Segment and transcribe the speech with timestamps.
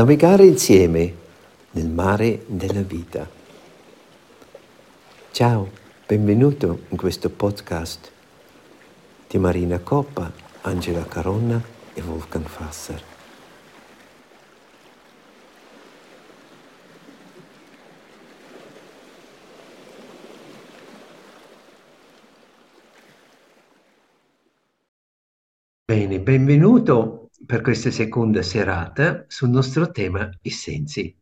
[0.00, 1.14] navigare insieme
[1.72, 3.28] nel mare della vita.
[5.30, 5.70] Ciao,
[6.06, 8.10] benvenuto in questo podcast
[9.28, 10.32] di Marina Coppa,
[10.62, 11.62] Angela Caronna
[11.92, 13.02] e Wolfgang Fasser.
[25.84, 31.16] Bene, benvenuto per questa seconda serata sul nostro tema i sensi.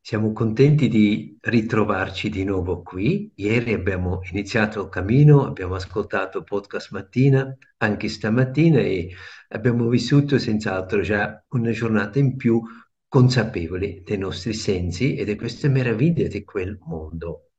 [0.00, 3.30] Siamo contenti di ritrovarci di nuovo qui.
[3.34, 9.14] Ieri abbiamo iniziato il cammino, abbiamo ascoltato podcast mattina, anche stamattina e
[9.48, 12.62] abbiamo vissuto senz'altro già una giornata in più
[13.06, 17.50] consapevoli dei nostri sensi e di queste meraviglie di quel mondo.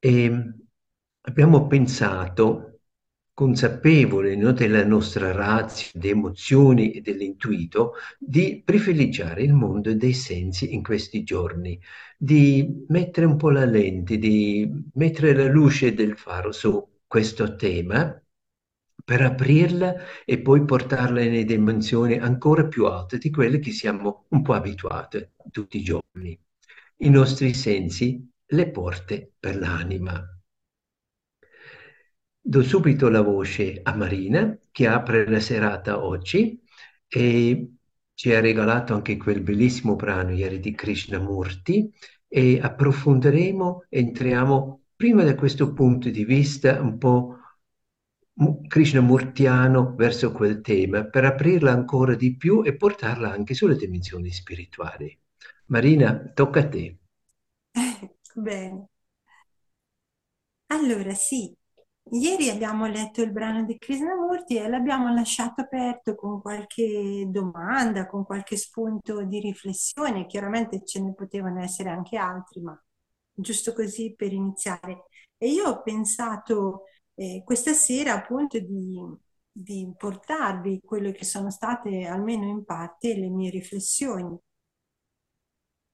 [0.00, 0.52] E
[1.22, 2.65] abbiamo pensato
[3.36, 10.72] consapevole no, della nostra razza, delle emozioni e dell'intuito, di privilegiare il mondo dei sensi
[10.72, 11.78] in questi giorni,
[12.16, 18.18] di mettere un po' la lente, di mettere la luce del faro su questo tema
[19.04, 24.40] per aprirla e poi portarla in dimensioni ancora più alte di quelle che siamo un
[24.40, 26.38] po' abituati tutti i giorni.
[27.00, 30.35] I nostri sensi, le porte per l'anima.
[32.48, 36.62] Do subito la voce a Marina che apre la serata oggi
[37.08, 37.72] e
[38.14, 41.92] ci ha regalato anche quel bellissimo brano ieri di Krishnamurti
[42.28, 47.36] e approfondiremo, entriamo prima da questo punto di vista un po'
[48.68, 55.18] krishnamurtiano verso quel tema per aprirla ancora di più e portarla anche sulle dimensioni spirituali.
[55.66, 56.96] Marina, tocca a te.
[58.36, 58.88] Bene.
[60.68, 61.56] Allora sì,
[62.10, 68.24] Ieri abbiamo letto il brano di Krishnamurti e l'abbiamo lasciato aperto con qualche domanda, con
[68.24, 70.26] qualche spunto di riflessione.
[70.26, 72.80] Chiaramente ce ne potevano essere anche altri, ma
[73.32, 75.06] giusto così per iniziare.
[75.36, 79.00] E io ho pensato eh, questa sera appunto di,
[79.50, 84.38] di portarvi quelle che sono state, almeno in parte, le mie riflessioni.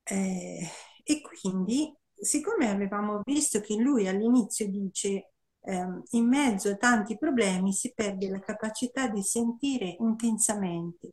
[0.05, 0.69] Eh,
[1.05, 5.32] e quindi, siccome avevamo visto che lui all'inizio dice
[5.65, 11.13] eh, in mezzo a tanti problemi si perde la capacità di sentire intensamente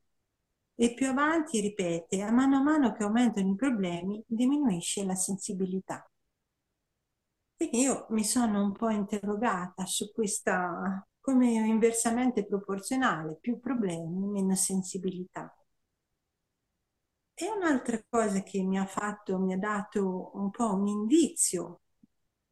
[0.75, 6.09] e più avanti ripete, a mano a mano che aumentano i problemi diminuisce la sensibilità.
[7.55, 14.55] Quindi io mi sono un po' interrogata su questa come inversamente proporzionale, più problemi, meno
[14.55, 15.53] sensibilità.
[17.33, 21.81] E un'altra cosa che mi ha fatto, mi ha dato un po' un indizio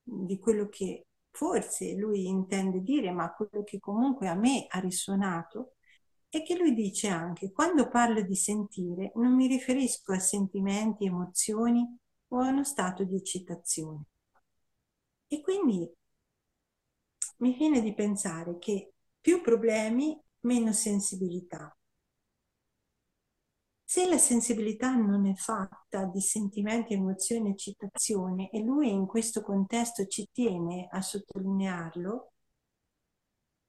[0.04, 1.07] di quello che
[1.38, 5.76] forse lui intende dire, ma quello che comunque a me ha risuonato,
[6.30, 11.86] è che lui dice anche, quando parlo di sentire, non mi riferisco a sentimenti, emozioni
[12.30, 14.06] o a uno stato di eccitazione.
[15.28, 15.88] E quindi
[17.38, 21.77] mi viene di pensare che più problemi, meno sensibilità.
[23.98, 30.06] Se la sensibilità non è fatta di sentimenti, emozioni, eccitazione e lui in questo contesto
[30.06, 32.34] ci tiene a sottolinearlo,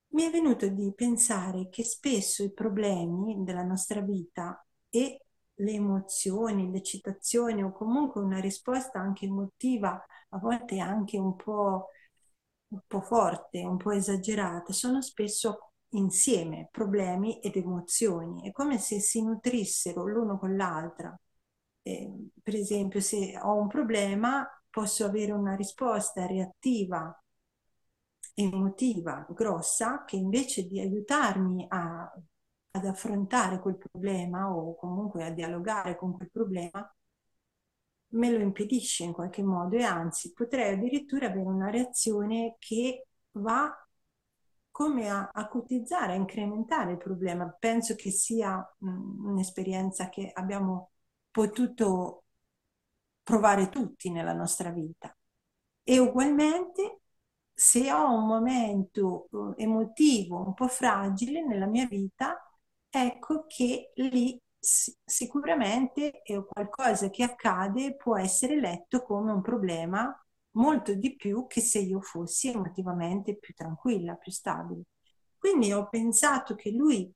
[0.08, 5.22] mi è venuto di pensare che spesso i problemi della nostra vita e
[5.54, 11.88] le emozioni, l'eccitazione o comunque una risposta anche emotiva, a volte anche un po',
[12.68, 18.48] un po forte, un po' esagerata, sono spesso insieme problemi ed emozioni.
[18.48, 21.18] È come se si nutrissero l'uno con l'altra.
[21.82, 27.12] Eh, per esempio, se ho un problema, posso avere una risposta reattiva,
[28.34, 32.12] emotiva, grossa, che invece di aiutarmi a,
[32.70, 36.92] ad affrontare quel problema o comunque a dialogare con quel problema,
[38.10, 43.70] me lo impedisce in qualche modo e anzi potrei addirittura avere una reazione che va
[44.78, 47.52] come a acutizzare, a incrementare il problema.
[47.58, 50.92] Penso che sia un'esperienza che abbiamo
[51.32, 52.26] potuto
[53.24, 55.12] provare tutti nella nostra vita.
[55.82, 57.00] E ugualmente,
[57.52, 62.40] se ho un momento uh, emotivo un po' fragile nella mia vita,
[62.88, 70.16] ecco che lì sicuramente è qualcosa che accade può essere letto come un problema
[70.52, 74.82] molto di più che se io fossi emotivamente più tranquilla, più stabile.
[75.36, 77.12] Quindi ho pensato che lui,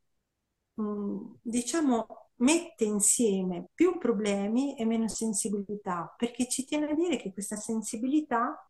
[0.81, 2.07] mm, diciamo,
[2.37, 8.69] mette insieme più problemi e meno sensibilità, perché ci tiene a dire che questa sensibilità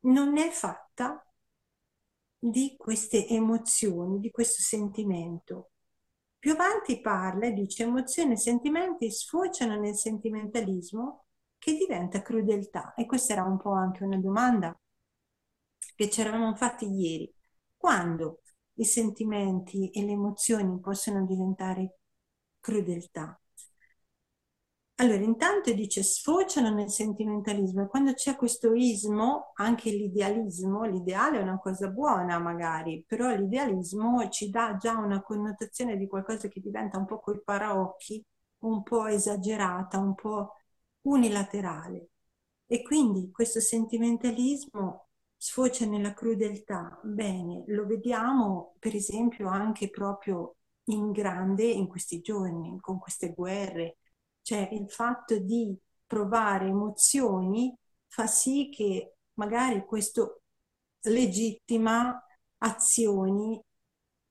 [0.00, 1.24] non è fatta
[2.38, 5.70] di queste emozioni, di questo sentimento.
[6.38, 11.26] Più avanti parla e dice emozioni e sentimenti sfociano nel sentimentalismo
[11.62, 12.92] che diventa crudeltà.
[12.94, 14.76] E questa era un po' anche una domanda
[15.94, 17.32] che ci eravamo fatti ieri.
[17.76, 18.40] Quando
[18.74, 21.98] i sentimenti e le emozioni possono diventare
[22.58, 23.40] crudeltà?
[24.96, 31.42] Allora, intanto dice sfociano nel sentimentalismo e quando c'è questo ismo, anche l'idealismo, l'ideale è
[31.42, 36.98] una cosa buona magari, però l'idealismo ci dà già una connotazione di qualcosa che diventa
[36.98, 38.24] un po' coi paraocchi,
[38.60, 40.54] un po' esagerata, un po'
[41.02, 42.08] unilaterale.
[42.66, 46.98] E quindi questo sentimentalismo sfocia nella crudeltà.
[47.02, 53.98] Bene, lo vediamo per esempio anche proprio in grande in questi giorni, con queste guerre
[54.42, 55.76] cioè il fatto di
[56.06, 57.74] provare emozioni
[58.06, 60.42] fa sì che magari questo
[61.02, 62.20] legittima
[62.58, 63.60] azioni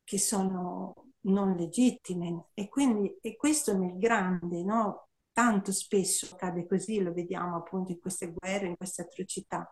[0.03, 5.09] che sono non legittime e quindi e questo nel grande, no?
[5.33, 9.69] Tanto spesso accade così, lo vediamo appunto in queste guerre, in queste atrocità,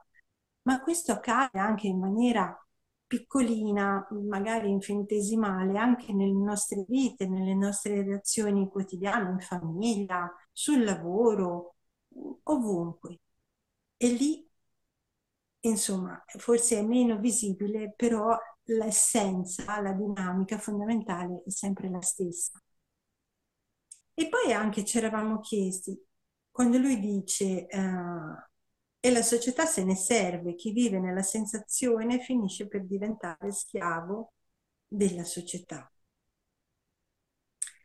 [0.63, 2.55] ma questo accade anche in maniera
[3.05, 11.75] piccolina, magari infinitesimale, anche nelle nostre vite, nelle nostre relazioni quotidiane, in famiglia, sul lavoro,
[12.43, 13.19] ovunque.
[13.97, 14.47] E lì,
[15.61, 22.61] insomma, forse è meno visibile, però l'essenza, la dinamica fondamentale è sempre la stessa.
[24.19, 25.97] E poi anche ci eravamo chiesti,
[26.51, 27.67] quando lui dice...
[27.71, 28.47] Uh,
[29.01, 34.33] e la società se ne serve, chi vive nella sensazione finisce per diventare schiavo
[34.85, 35.89] della società.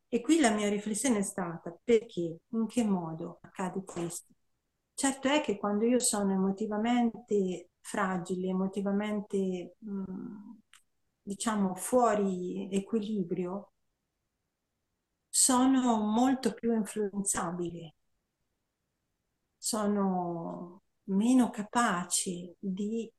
[0.08, 4.32] E qui la mia riflessione è stata perché, in che modo accade questo?
[4.92, 10.50] Certo è che quando io sono emotivamente fragile, emotivamente mh, mm,
[11.22, 13.73] diciamo fuori equilibrio,
[15.36, 17.96] sono molto più influenzabile,
[19.56, 23.10] sono meno capaci di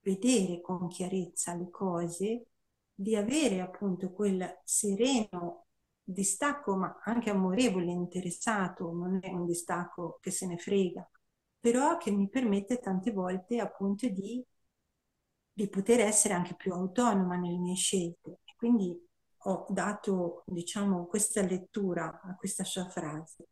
[0.00, 2.46] vedere con chiarezza le cose,
[2.94, 5.66] di avere appunto quel sereno
[6.02, 11.08] distacco, ma anche amorevole, interessato, non è un distacco che se ne frega,
[11.60, 14.44] però che mi permette tante volte appunto di,
[15.52, 18.40] di poter essere anche più autonoma nelle mie scelte.
[18.44, 19.08] E quindi
[19.44, 23.48] ho dato, diciamo, questa lettura a questa sua frase.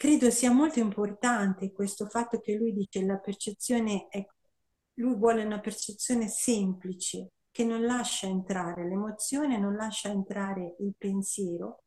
[0.00, 4.26] credo sia molto importante questo fatto che lui dice la percezione è,
[4.94, 11.82] lui vuole una percezione semplice che non lascia entrare l'emozione, non lascia entrare il pensiero,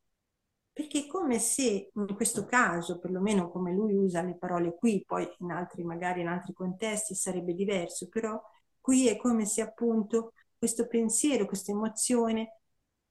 [0.71, 5.27] perché è come se in questo caso, perlomeno come lui usa le parole qui, poi
[5.39, 8.39] in altri, magari in altri contesti sarebbe diverso, però
[8.83, 12.59] qui è come se appunto questo pensiero, questa emozione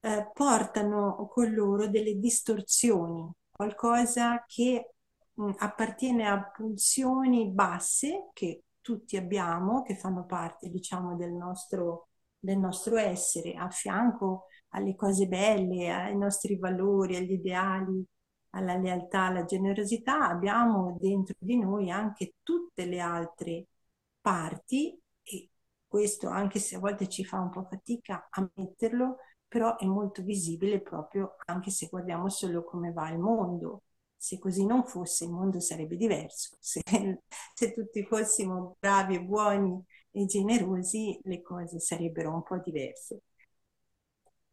[0.00, 4.94] eh, portano con loro delle distorsioni, qualcosa che
[5.34, 12.08] mh, appartiene a pulsioni basse che tutti abbiamo, che fanno parte, diciamo, del nostro,
[12.38, 18.04] del nostro essere, a fianco alle cose belle, ai nostri valori, agli ideali,
[18.50, 23.66] alla lealtà, alla generosità, abbiamo dentro di noi anche tutte le altre
[24.20, 25.01] parti
[25.92, 30.22] questo anche se a volte ci fa un po' fatica a metterlo, però è molto
[30.22, 33.82] visibile proprio anche se guardiamo solo come va il mondo
[34.16, 36.56] se così non fosse, il mondo sarebbe diverso.
[36.60, 36.80] Se,
[37.54, 43.22] se tutti fossimo bravi e buoni e generosi, le cose sarebbero un po' diverse.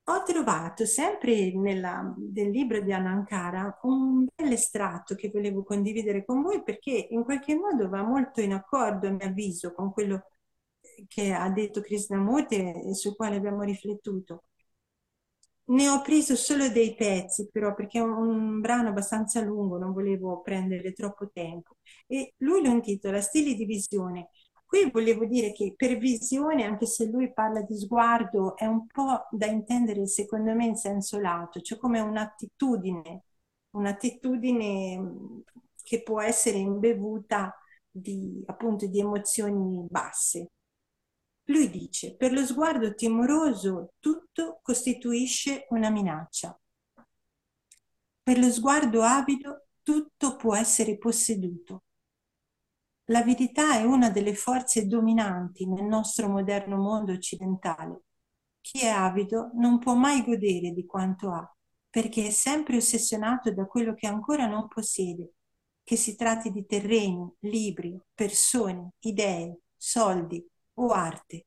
[0.06, 2.02] Ho trovato sempre nella,
[2.34, 7.56] nel libro di Anankara un bel estratto che volevo condividere con voi perché in qualche
[7.56, 10.24] modo va molto in accordo, a mio avviso, con quello
[11.08, 14.44] che ha detto Krishnamurti e sul quale abbiamo riflettuto.
[15.70, 20.42] Ne ho preso solo dei pezzi, però, perché è un, brano abbastanza lungo, non volevo
[20.42, 21.76] prendere troppo tempo.
[22.08, 24.30] E lui lo intitola Stili di visione.
[24.66, 29.28] Qui volevo dire che per visione, anche se lui parla di sguardo, è un po'
[29.32, 33.24] da intendere, secondo me, in senso lato, cioè come un'attitudine,
[33.72, 35.44] un'attitudine
[35.84, 37.56] che può essere imbevuta
[37.90, 40.50] di, appunto, di emozioni basse.
[41.50, 46.58] Lui dice, per lo sguardo timoroso tutto costituisce una minaccia.
[48.22, 51.86] Per lo sguardo avido tutto può essere posseduto.
[53.06, 58.04] L'avidità è una delle forze dominanti nel nostro moderno mondo occidentale.
[58.62, 61.52] Chi è avido non può mai godere di quanto ha,
[61.90, 65.34] perché è sempre ossessionato da quello che ancora non possiede,
[65.84, 70.48] che si tratti di terreni, libri, persone, idee, soldi,
[70.80, 71.46] o arte.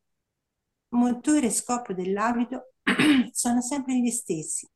[0.90, 2.74] motore e scopo dell'abito
[3.32, 4.68] sono sempre gli stessi.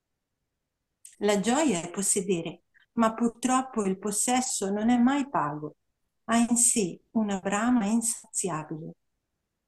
[1.18, 5.76] La gioia è possedere, ma purtroppo il possesso non è mai pago.
[6.24, 8.92] Ha in sé una brama insaziabile.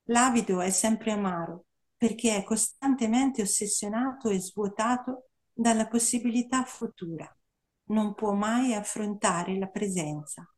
[0.04, 1.66] L'abito è sempre amaro
[1.96, 7.30] perché è costantemente ossessionato e svuotato dalla possibilità futura.
[7.90, 10.50] Non può mai affrontare la presenza.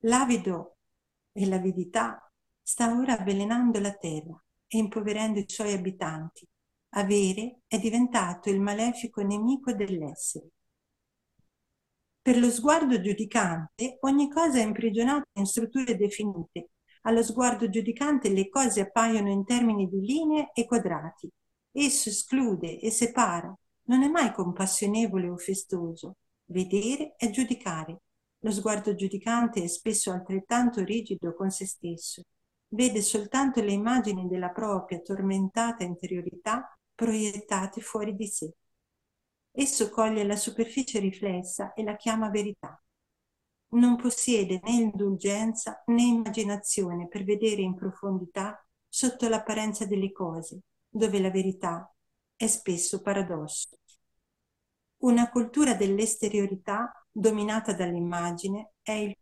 [0.00, 0.76] L'avido
[1.32, 2.25] e l'avidità
[2.68, 6.44] sta ora avvelenando la terra e impoverendo i suoi abitanti.
[6.96, 10.48] Avere è diventato il malefico nemico dell'essere.
[12.20, 16.70] Per lo sguardo giudicante ogni cosa è imprigionata in strutture definite.
[17.02, 21.30] Allo sguardo giudicante le cose appaiono in termini di linee e quadrati.
[21.70, 23.56] Esso esclude e separa.
[23.84, 26.16] Non è mai compassionevole o festoso.
[26.46, 28.00] Vedere è giudicare.
[28.40, 32.22] Lo sguardo giudicante è spesso altrettanto rigido con se stesso.
[32.68, 38.52] Vede soltanto le immagini della propria tormentata interiorità proiettate fuori di sé.
[39.52, 42.80] Esso coglie la superficie riflessa e la chiama verità.
[43.68, 51.20] Non possiede né indulgenza né immaginazione per vedere in profondità sotto l'apparenza delle cose, dove
[51.20, 51.90] la verità
[52.34, 53.78] è spesso paradosso.
[54.98, 59.16] Una cultura dell'esteriorità dominata dall'immagine è il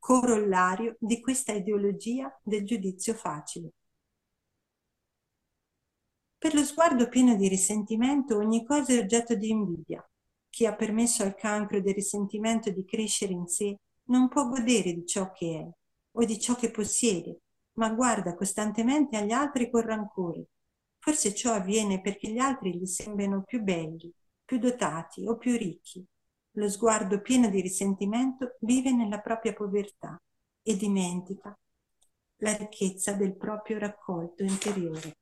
[0.00, 3.74] corollario di questa ideologia del giudizio facile.
[6.36, 10.04] Per lo sguardo pieno di risentimento ogni cosa è oggetto di invidia.
[10.48, 15.06] Chi ha permesso al cancro del risentimento di crescere in sé non può godere di
[15.06, 15.70] ciò che è
[16.12, 17.42] o di ciò che possiede,
[17.74, 20.46] ma guarda costantemente agli altri con rancore.
[20.98, 24.12] Forse ciò avviene perché gli altri gli sembrano più belli,
[24.44, 26.04] più dotati o più ricchi.
[26.60, 30.20] Lo sguardo pieno di risentimento vive nella propria povertà
[30.62, 31.58] e dimentica
[32.36, 35.16] la ricchezza del proprio raccolto interiore.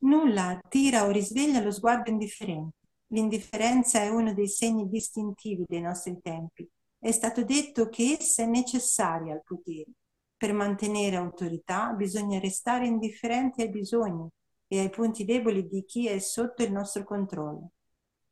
[0.00, 2.76] Nulla attira o risveglia lo sguardo indifferente.
[3.06, 6.68] L'indifferenza è uno dei segni distintivi dei nostri tempi.
[6.98, 9.92] È stato detto che essa è necessaria al potere.
[10.36, 14.28] Per mantenere autorità bisogna restare indifferenti ai bisogni
[14.66, 17.70] e ai punti deboli di chi è sotto il nostro controllo.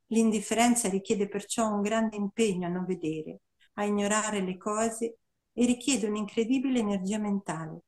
[0.09, 3.41] L'indifferenza richiede perciò un grande impegno a non vedere,
[3.75, 5.19] a ignorare le cose
[5.53, 7.83] e richiede un'incredibile energia mentale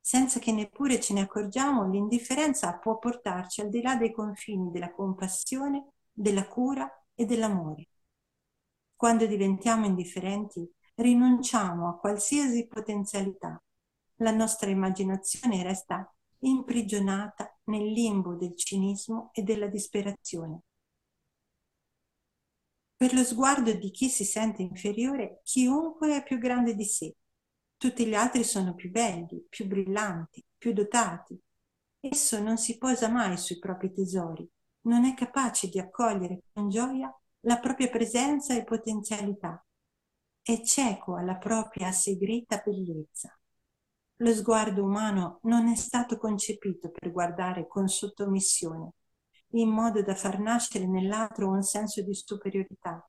[0.00, 4.92] senza che neppure ce ne accorgiamo, l'indifferenza può portarci al di là dei confini della
[4.92, 7.88] compassione, della cura e dell'amore.
[8.96, 13.62] Quando diventiamo indifferenti, rinunciamo a qualsiasi potenzialità.
[14.16, 20.62] La nostra immaginazione resta imprigionata nel limbo del cinismo e della disperazione.
[23.00, 27.14] Per lo sguardo di chi si sente inferiore, chiunque è più grande di sé
[27.80, 31.40] tutti gli altri sono più belli, più brillanti, più dotati.
[31.98, 34.46] Esso non si posa mai sui propri tesori,
[34.82, 37.10] non è capace di accogliere con gioia
[37.46, 39.64] la propria presenza e potenzialità.
[40.42, 43.34] È cieco alla propria segreta bellezza.
[44.16, 48.92] Lo sguardo umano non è stato concepito per guardare con sottomissione,
[49.52, 53.08] in modo da far nascere nell'altro un senso di superiorità,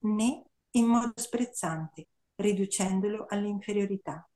[0.00, 4.26] né in modo sprezzante, riducendolo all'inferiorità.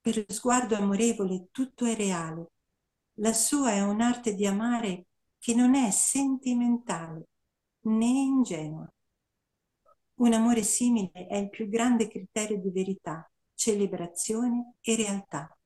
[0.00, 2.52] Per lo sguardo amorevole tutto è reale.
[3.14, 5.06] La sua è un'arte di amare
[5.38, 7.28] che non è sentimentale
[7.80, 8.90] né ingenua.
[10.20, 15.57] Un amore simile è il più grande criterio di verità, celebrazione e realtà.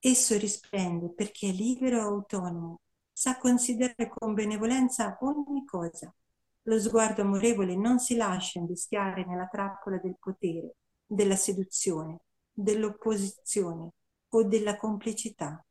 [0.00, 2.80] Esso risplende perché è libero e autonomo,
[3.12, 6.14] sa considerare con benevolenza ogni cosa,
[6.68, 10.76] lo sguardo amorevole non si lascia invischiare nella trappola del potere,
[11.06, 12.20] della seduzione,
[12.52, 13.92] dell'opposizione
[14.28, 15.64] o della complicità.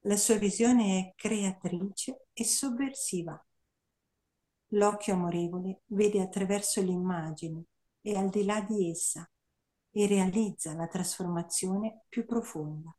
[0.00, 3.40] La sua visione è creatrice e sovversiva.
[4.70, 7.64] L'occhio amorevole vede attraverso l'immagine
[8.00, 9.30] e al di là di essa
[9.92, 12.92] e realizza la trasformazione più profonda.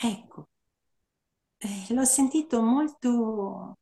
[0.00, 0.48] Ecco,
[1.60, 3.76] eh, l'ho sentito molto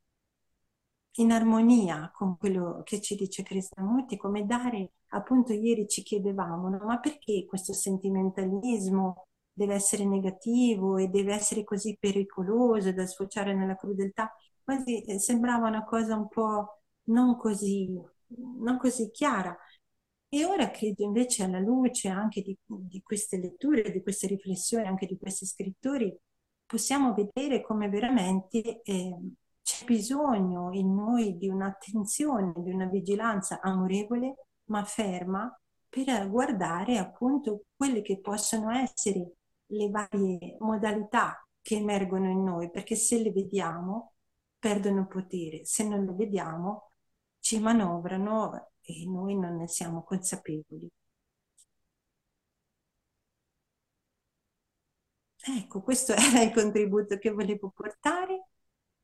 [1.18, 6.78] in armonia con quello che ci dice Krishnamurti, come dare, appunto ieri ci chiedevamo, no?
[6.85, 13.76] ma perché questo sentimentalismo deve essere negativo e deve essere così pericoloso da sfociare nella
[13.76, 14.30] crudeltà?
[14.62, 17.88] Quasi eh, sembrava una cosa un po' non così,
[18.58, 19.56] non così chiara.
[20.37, 25.07] E ora credo invece alla luce anche di, di queste letture, di queste riflessioni, anche
[25.07, 26.14] di questi scrittori,
[26.66, 29.16] possiamo vedere come veramente eh,
[29.62, 37.62] c'è bisogno in noi di un'attenzione, di una vigilanza amorevole ma ferma per guardare appunto
[37.75, 39.37] quelle che possono essere
[39.69, 44.12] le varie modalità che emergono in noi, perché se le vediamo
[44.59, 46.90] perdono potere, se non le vediamo
[47.38, 50.88] ci manovrano e noi non ne siamo consapevoli.
[55.49, 58.49] Ecco, questo era il contributo che volevo portare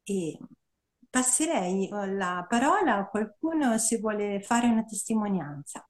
[0.03, 0.39] e
[1.09, 5.87] passerei la parola a qualcuno se vuole fare una testimonianza.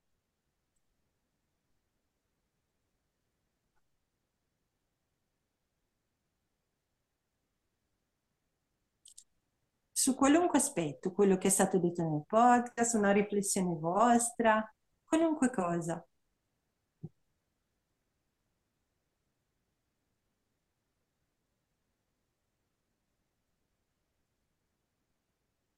[10.03, 14.69] Su qualunque aspetto, quello che è stato detto nel podcast, una riflessione vostra,
[15.05, 16.05] qualunque cosa.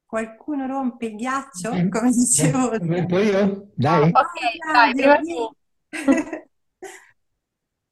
[0.07, 2.79] Qualcuno rompe il ghiaccio, come dicevo.
[2.79, 3.73] Rompo io?
[3.75, 4.11] Dai.
[4.11, 5.55] Ok, dai, prima tu.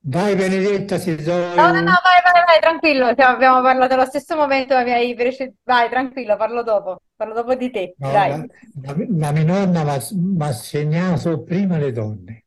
[0.05, 1.37] Vai Benedetta, ti do...
[1.55, 4.93] No, no, no, vai, vai, vai, tranquillo, cioè, abbiamo parlato allo stesso momento, ma mi
[4.93, 5.15] hai.
[5.65, 8.31] Vai, tranquillo, parlo dopo, parlo dopo di te, No, dai.
[8.31, 8.37] la,
[8.83, 9.83] la- la mia nonna
[10.13, 12.45] mi ha segnato prima le donne.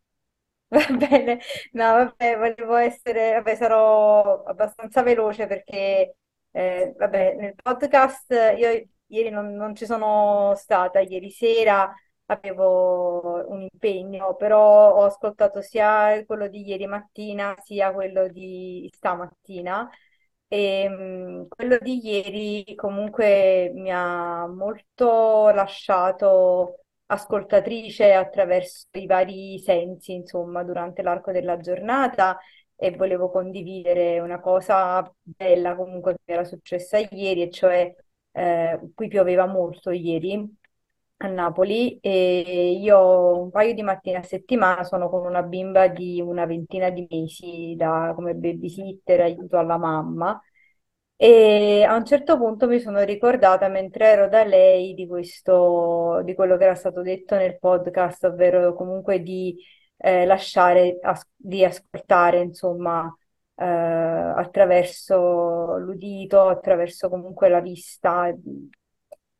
[0.69, 1.39] Va bene,
[1.73, 6.15] no, vabbè, volevo essere, vabbè, sarò abbastanza veloce perché,
[6.51, 11.93] eh, vabbè, nel podcast io ieri non, non ci sono stata, ieri sera
[12.27, 19.89] avevo un impegno, però ho ascoltato sia quello di ieri mattina sia quello di stamattina.
[20.47, 30.13] E mh, quello di ieri comunque mi ha molto lasciato ascoltatrice attraverso i vari sensi,
[30.13, 32.37] insomma, durante l'arco della giornata
[32.75, 37.93] e volevo condividere una cosa bella comunque che era successa ieri, e cioè
[38.31, 40.57] eh, qui pioveva molto ieri
[41.17, 46.21] a Napoli e io un paio di mattine a settimana sono con una bimba di
[46.21, 50.39] una ventina di mesi da, come babysitter, aiuto alla mamma
[51.17, 56.35] e a un certo punto mi sono ricordata mentre ero da lei di questo, di
[56.35, 59.55] quello che era stato detto nel podcast, ovvero comunque di
[59.97, 63.13] eh, lasciare, as- di ascoltare, insomma,
[63.55, 68.33] eh, attraverso l'udito, attraverso comunque la vista.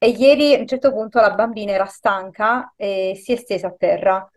[0.06, 3.76] E ieri a un certo punto la bambina era stanca e si è stesa a
[3.76, 4.30] terra.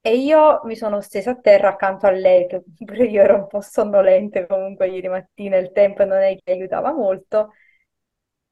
[0.00, 3.46] E io mi sono stesa a terra accanto a lei, che pure io ero un
[3.46, 7.52] po' sonnolente comunque ieri mattina, il tempo non è che aiutava molto,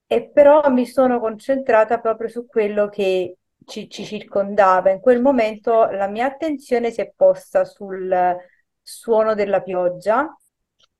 [0.06, 4.90] e però mi sono concentrata proprio su quello che ci, ci circondava.
[4.90, 8.36] In quel momento la mia attenzione si è posta sul
[8.82, 10.34] suono della pioggia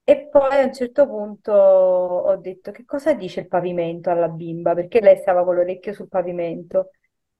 [0.06, 4.74] e poi a un certo punto ho detto che cosa dice il pavimento alla bimba,
[4.74, 6.90] perché lei stava con l'orecchio sul pavimento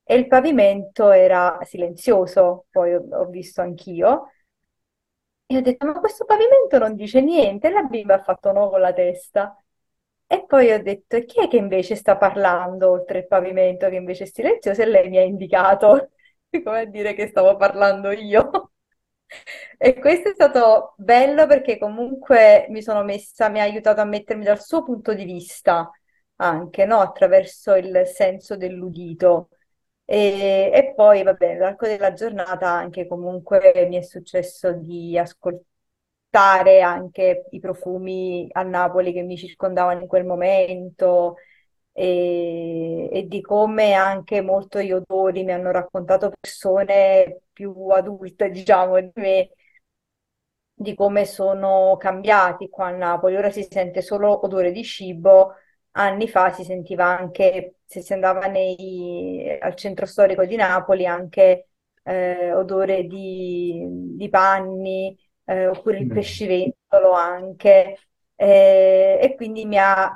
[0.03, 4.29] e il pavimento era silenzioso, poi ho, visto anch'io.
[5.47, 8.69] E ho detto, ma questo pavimento non dice niente, e la bimba ha fatto no
[8.71, 9.57] con la testa.
[10.27, 14.25] E poi ho detto, chi è che invece sta parlando oltre il pavimento, che invece
[14.25, 14.83] è silenzioso?
[14.83, 16.11] E lei mi ha indicato,
[16.65, 18.73] come a dire che stavo parlando io.
[19.79, 24.45] E questo è stato bello perché comunque mi sono messa, mi ha aiutato a mettermi
[24.45, 25.91] dal suo punto di vista
[26.37, 27.01] anche, no?
[27.01, 29.49] Attraverso il senso dell'udito.
[30.05, 37.47] E, e poi, vabbè, nell'arco della giornata anche comunque mi è successo di ascoltare anche
[37.51, 41.37] i profumi a Napoli che mi circondavano in quel momento
[41.95, 49.01] e, e di come anche molto gli odori mi hanno raccontato persone più adulte, diciamo,
[49.01, 49.51] di me,
[50.77, 53.37] di come sono cambiati qua a Napoli.
[53.37, 55.55] Ora si sente solo odore di cibo,
[55.93, 61.69] anni fa si sentiva anche, se si andava nei, al centro storico di Napoli, anche
[62.03, 63.85] eh, odore di,
[64.17, 66.11] di panni, eh, oppure il Mm.
[66.11, 67.99] pescivendolo anche.
[68.37, 70.11] Eh, e quindi mi ha,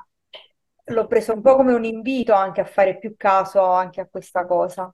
[0.89, 4.47] l'ho preso un po' come un invito anche a fare più caso anche a questa
[4.47, 4.93] cosa.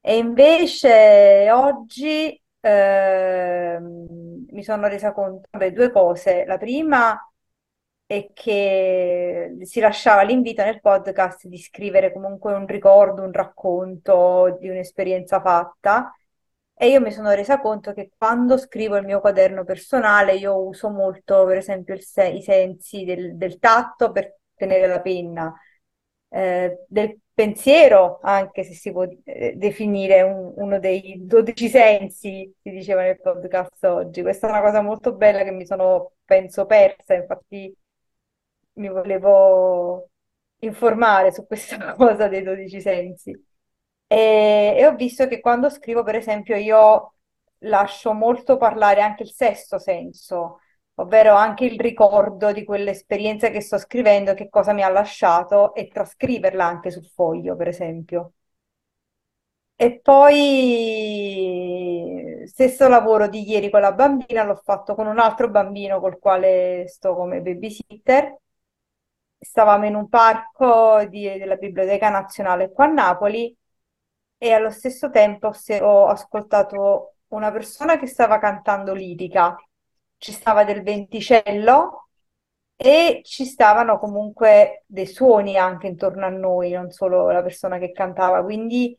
[0.00, 6.44] E invece oggi ehm, mi sono resa conto di due cose.
[6.46, 7.18] La prima
[8.06, 14.68] è che si lasciava l'invito nel podcast di scrivere comunque un ricordo, un racconto di
[14.68, 16.12] un'esperienza fatta.
[16.74, 20.88] E io mi sono resa conto che quando scrivo il mio quaderno personale, io uso
[20.88, 25.54] molto, per esempio, se- i sensi del, del tatto per tenere la penna,
[26.28, 32.70] eh, del pensiero, anche se si può eh, definire un- uno dei 12 sensi, si
[32.70, 34.22] diceva nel podcast oggi.
[34.22, 37.74] Questa è una cosa molto bella che mi sono, penso, persa, infatti
[38.74, 40.10] mi volevo
[40.60, 43.30] informare su questa cosa dei 12 sensi.
[44.06, 47.14] E, e ho visto che quando scrivo, per esempio, io
[47.64, 50.60] lascio molto parlare anche il sesto senso,
[51.00, 55.88] ovvero anche il ricordo di quell'esperienza che sto scrivendo, che cosa mi ha lasciato, e
[55.88, 58.32] trascriverla anche sul foglio, per esempio.
[59.76, 60.42] E poi
[62.46, 66.84] stesso lavoro di ieri con la bambina l'ho fatto con un altro bambino col quale
[66.86, 68.36] sto come babysitter.
[69.42, 73.56] Stavamo in un parco di- della Biblioteca Nazionale qua a Napoli
[74.38, 79.56] e allo stesso tempo ho ascoltato una persona che stava cantando lirica.
[80.20, 82.08] Ci stava del venticello
[82.76, 87.92] e ci stavano comunque dei suoni anche intorno a noi, non solo la persona che
[87.92, 88.42] cantava.
[88.44, 88.94] Quindi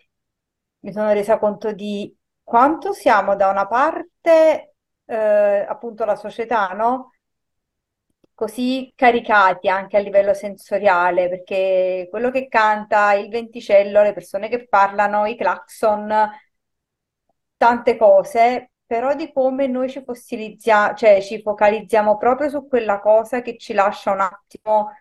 [0.79, 7.11] mi sono resa conto di quanto siamo da una parte, eh, appunto la società, no?
[8.33, 14.67] Così caricati anche a livello sensoriale, perché quello che canta, il venticello, le persone che
[14.67, 16.11] parlano, i clacson,
[17.57, 23.41] tante cose, però di come noi ci fossilizziamo, cioè ci focalizziamo proprio su quella cosa
[23.41, 24.91] che ci lascia un attimo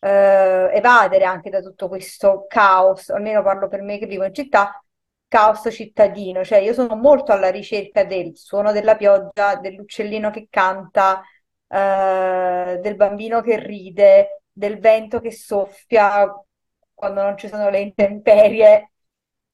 [0.00, 4.82] eh, evadere anche da tutto questo caos, almeno parlo per me che vivo in città,
[5.28, 11.22] caos cittadino, cioè io sono molto alla ricerca del suono della pioggia, dell'uccellino che canta,
[11.68, 16.32] eh, del bambino che ride, del vento che soffia
[16.94, 18.92] quando non ci sono le intemperie.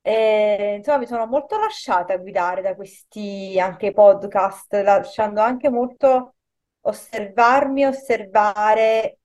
[0.07, 6.35] E, insomma, mi sono molto lasciata guidare da questi anche podcast, lasciando anche molto
[6.83, 9.19] osservarmi, osservare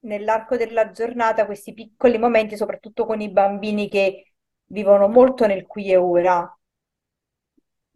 [0.00, 4.34] nell'arco della giornata questi piccoli momenti, soprattutto con i bambini che
[4.66, 6.48] vivono molto nel qui e ora.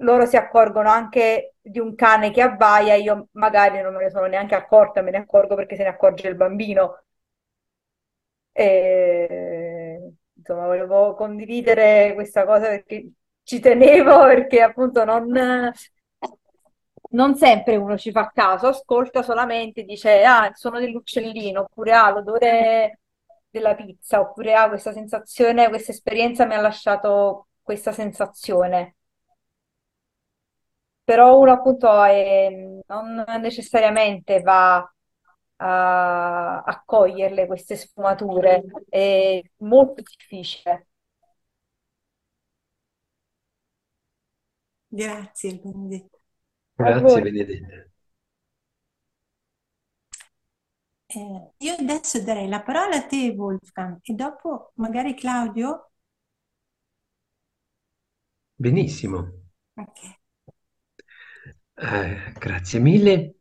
[0.01, 4.27] Loro si accorgono anche di un cane che abbaia, io magari non me ne sono
[4.27, 7.03] neanche accorta, me ne accorgo perché se ne accorge il bambino.
[8.55, 9.78] E,
[10.49, 15.27] insomma, volevo condividere questa cosa perché ci tenevo, perché appunto non,
[17.11, 22.11] non sempre uno ci fa caso, ascolta solamente, dice ah, il suono dell'uccellino, oppure ah,
[22.11, 23.01] l'odore
[23.51, 28.97] della pizza, oppure ah, questa sensazione, questa esperienza mi ha lasciato questa sensazione.
[31.05, 32.51] Però uno appunto è-
[32.87, 34.87] non necessariamente va
[35.59, 40.89] a, a coglierle queste sfumature, è molto difficile.
[44.91, 46.19] Grazie Benedetta.
[46.75, 47.23] Grazie.
[47.23, 47.89] Benedetta.
[51.11, 55.91] Eh, io adesso darei la parola a te Wolfgang e dopo magari Claudio.
[58.57, 59.19] Benissimo.
[59.75, 60.19] Ok.
[61.75, 63.35] Eh, grazie mille.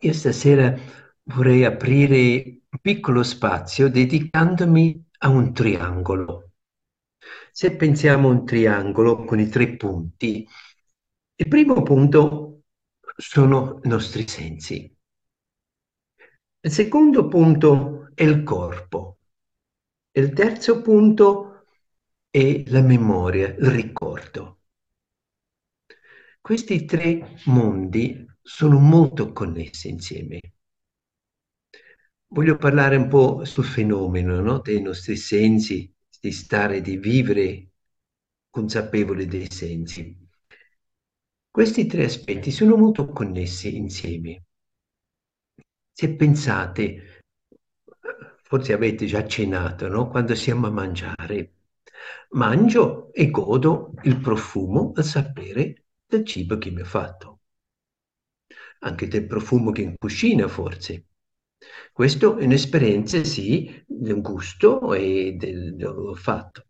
[0.00, 0.74] Io stasera
[1.24, 6.50] vorrei aprire un piccolo spazio dedicandomi a un triangolo.
[7.52, 10.46] Se pensiamo a un triangolo con i tre punti,
[11.36, 12.62] il primo punto
[13.16, 14.96] sono i nostri sensi.
[16.64, 19.18] Il secondo punto è il corpo.
[20.12, 21.64] Il terzo punto
[22.30, 24.60] è la memoria, il ricordo.
[26.40, 30.40] Questi tre mondi sono molto connessi insieme.
[32.32, 34.60] Voglio parlare un po' sul fenomeno no?
[34.60, 37.72] dei nostri sensi, di stare, di vivere
[38.48, 40.16] consapevoli dei sensi.
[41.50, 44.44] Questi tre aspetti sono molto connessi insieme.
[45.92, 47.22] Se pensate,
[48.42, 50.08] forse avete già cenato, no?
[50.08, 51.52] Quando siamo a mangiare,
[52.30, 57.40] mangio e godo il profumo, il sapere del cibo che mi ha fatto.
[58.78, 61.08] Anche del profumo che in cucina, forse.
[61.92, 66.64] Questo è un'esperienza, sì, del gusto e del, dell'olfatto.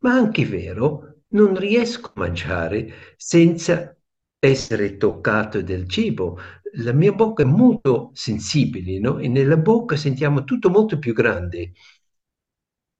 [0.00, 3.96] Ma anche vero, non riesco a mangiare senza
[4.38, 6.38] essere toccato del cibo.
[6.76, 9.18] La mia bocca è molto sensibile, no?
[9.18, 11.72] E nella bocca sentiamo tutto molto più grande.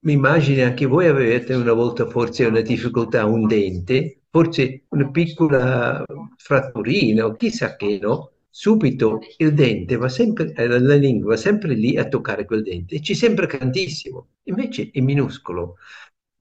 [0.05, 6.05] Mi immagino anche voi avete una volta forse una difficoltà un dente, forse una piccola
[6.37, 8.33] fratturina o chissà che, no?
[8.55, 12.97] Subito il dente va sempre, eh, la lingua va sempre lì a toccare quel dente
[12.97, 15.77] e ci sembra grandissimo, invece è minuscolo.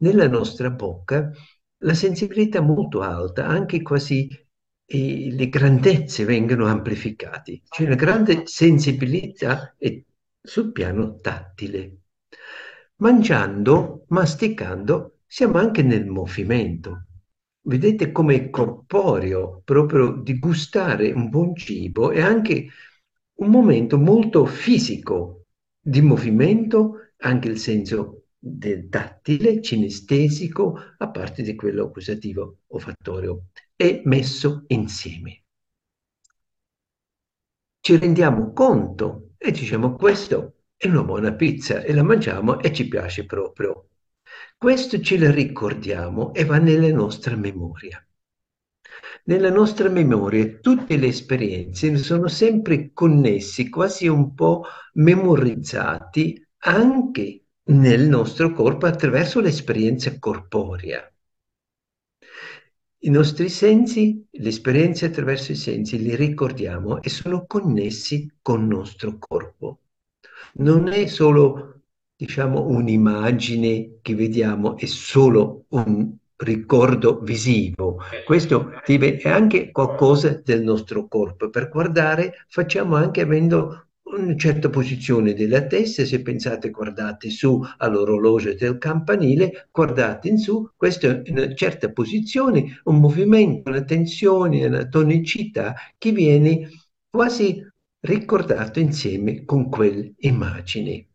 [0.01, 1.31] Nella nostra bocca
[1.83, 4.27] la sensibilità è molto alta, anche quasi
[4.85, 7.61] eh, le grandezze vengono amplificate.
[7.69, 9.73] C'è una grande sensibilità
[10.41, 11.99] sul piano tattile.
[12.97, 17.05] Mangiando, masticando, siamo anche nel movimento.
[17.63, 22.67] Vedete come è corporeo proprio di gustare un buon cibo è anche
[23.35, 25.37] un momento molto fisico.
[25.83, 33.45] di movimento, anche il senso del tattile, cinestesico, a parte di quello accusativo o fattorio,
[33.75, 35.43] è messo insieme.
[37.81, 42.87] Ci rendiamo conto e diciamo questo è una buona pizza e la mangiamo e ci
[42.87, 43.90] piace proprio.
[44.57, 48.05] Questo ce lo ricordiamo e va nella nostra memoria.
[49.23, 54.63] Nella nostra memoria tutte le esperienze sono sempre connessi, quasi un po'
[54.93, 61.11] memorizzati anche nel nostro corpo attraverso l'esperienza corporea.
[63.03, 68.67] I nostri sensi, le esperienze attraverso i sensi, li ricordiamo e sono connessi con il
[68.67, 69.79] nostro corpo.
[70.53, 71.70] Non è solo,
[72.21, 77.97] diciamo, un'immagine che vediamo, è solo un ricordo visivo.
[78.25, 81.49] Questo è anche qualcosa del nostro corpo.
[81.49, 88.53] Per guardare facciamo anche avendo una certa posizione della testa, se pensate guardate su all'orologio
[88.53, 94.85] del campanile, guardate in su, questa è una certa posizione, un movimento, una tensione, una
[94.85, 96.69] tonicità che viene
[97.09, 97.65] quasi
[98.01, 101.07] ricordato insieme con quell'immagine.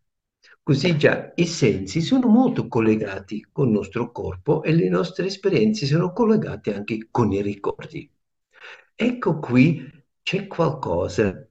[0.67, 5.87] Così già i sensi sono molto collegati con il nostro corpo e le nostre esperienze
[5.87, 8.11] sono collegate anche con i ricordi.
[8.97, 9.89] Ecco qui
[10.25, 11.49] c'è qualcosa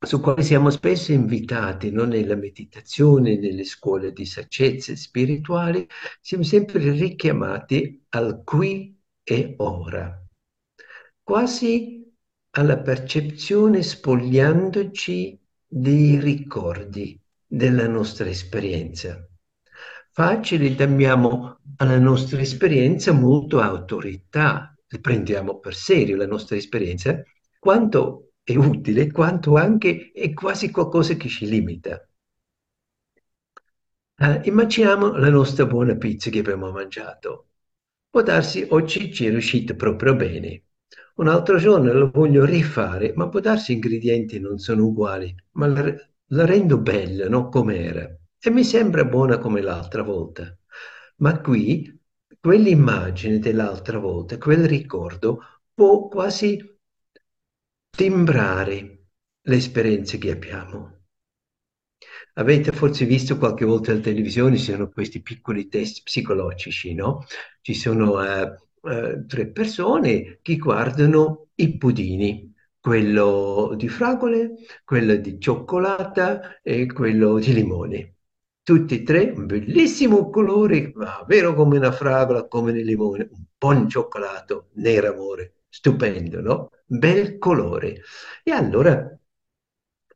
[0.00, 5.86] su quale siamo spesso invitati, non nella meditazione, nelle scuole di saggezza spirituali,
[6.22, 10.26] siamo sempre richiamati al qui e ora,
[11.22, 12.10] quasi
[12.52, 19.26] alla percezione spogliandoci dei ricordi della nostra esperienza.
[20.10, 27.22] Facile diamo alla nostra esperienza molto autorità, prendiamo per serio la nostra esperienza,
[27.58, 32.08] quanto è utile, quanto anche è quasi qualcosa che ci limita.
[34.18, 37.48] Uh, immaginiamo la nostra buona pizza che abbiamo mangiato.
[38.08, 40.62] Può darsi oggi ci è riuscito proprio bene.
[41.16, 45.66] Un altro giorno lo voglio rifare, ma può darsi gli ingredienti non sono uguali, ma
[45.66, 45.94] la,
[46.30, 47.48] la rendo bella, no?
[47.48, 48.18] Come era.
[48.38, 50.56] E mi sembra buona come l'altra volta.
[51.16, 51.98] Ma qui,
[52.40, 55.40] quell'immagine dell'altra volta, quel ricordo,
[55.72, 56.58] può quasi
[57.90, 59.06] timbrare
[59.40, 60.94] le esperienze che abbiamo.
[62.34, 67.24] Avete forse visto qualche volta alla televisione, ci sono questi piccoli test psicologici, no?
[67.62, 72.54] Ci sono uh, uh, tre persone che guardano i pudini
[72.86, 78.14] quello di fragole, quello di cioccolata e quello di limone.
[78.62, 80.92] Tutti e tre un bellissimo colore,
[81.26, 86.70] vero come una fragola, come nel limone, un buon cioccolato, nero amore, stupendo, no?
[86.84, 88.02] Bel colore.
[88.44, 89.18] E allora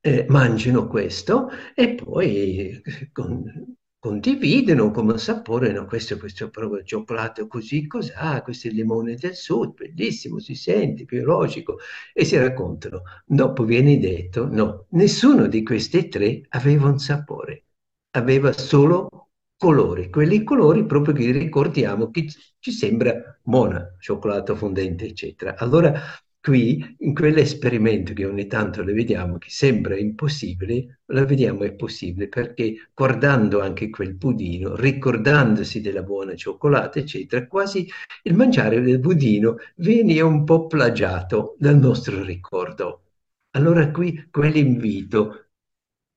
[0.01, 2.81] eh, mangiano questo e poi
[3.11, 3.60] con,
[4.01, 9.75] condividono come sapore, questo, questo proprio cioccolato così, cos'ha, questo è il limone del sud,
[9.75, 11.79] bellissimo, si sente, biologico,
[12.13, 13.03] e si raccontano.
[13.25, 17.67] Dopo viene detto, no, nessuno di questi tre aveva un sapore,
[18.13, 22.27] aveva solo colori, quelli colori proprio che ricordiamo che
[22.59, 25.57] ci sembra buona, cioccolato fondente, eccetera.
[25.59, 26.01] Allora,
[26.43, 32.29] Qui, in quell'esperimento che ogni tanto le vediamo, che sembra impossibile, la vediamo è possibile
[32.29, 37.87] perché guardando anche quel budino, ricordandosi della buona cioccolata, eccetera, quasi
[38.23, 43.03] il mangiare del budino viene un po' plagiato dal nostro ricordo.
[43.51, 45.49] Allora qui quell'invito,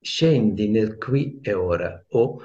[0.00, 2.38] scendi nel qui e ora, o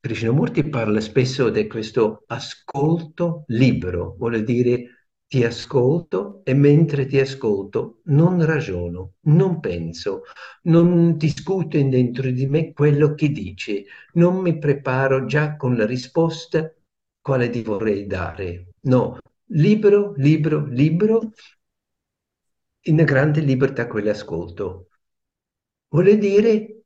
[0.00, 8.00] Krishnamurti parla spesso di questo ascolto libero, vuole dire ti ascolto e mentre ti ascolto
[8.04, 10.22] non ragiono, non penso,
[10.62, 13.84] non discuto dentro di me quello che dici,
[14.14, 16.72] non mi preparo già con la risposta
[17.20, 18.68] quale ti vorrei dare.
[18.82, 21.32] No, libero, libero, libero,
[22.86, 24.88] in grande libertà quell'ascolto.
[25.88, 26.84] Vuole dire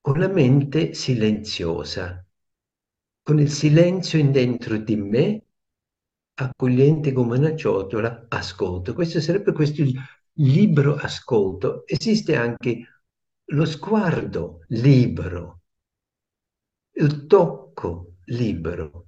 [0.00, 2.24] con la mente silenziosa,
[3.22, 5.42] con il silenzio dentro di me
[6.34, 8.94] accogliente come una ciotola, ascolto.
[8.94, 9.82] Questo sarebbe questo
[10.34, 11.86] libero ascolto.
[11.86, 12.86] Esiste anche
[13.46, 15.60] lo sguardo libero,
[16.96, 19.06] il tocco libero,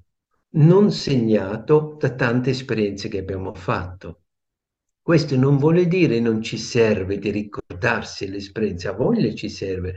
[0.57, 4.23] non segnato da tante esperienze che abbiamo fatto.
[5.01, 9.95] Questo non vuole dire non ci serve di ricordarsi l'esperienza, a voglia ci serve,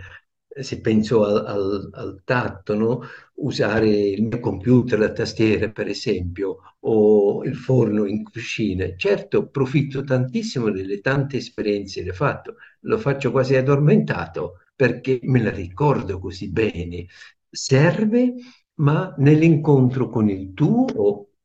[0.63, 3.01] se penso al, al, al tatto, no?
[3.35, 10.03] usare il mio computer, la tastiera per esempio, o il forno in cucina, certo profitto
[10.03, 16.19] tantissimo delle tante esperienze che ho fatto, lo faccio quasi addormentato perché me la ricordo
[16.19, 17.05] così bene.
[17.49, 18.33] Serve,
[18.75, 20.85] ma nell'incontro con il tuo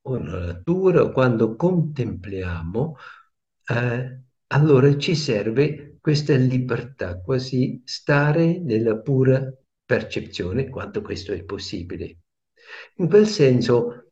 [0.06, 2.96] o la natura, quando contempliamo,
[3.66, 9.50] eh, allora ci serve questa libertà, quasi stare nella pura
[9.86, 12.18] percezione, quanto questo è possibile.
[12.96, 14.10] In quel senso,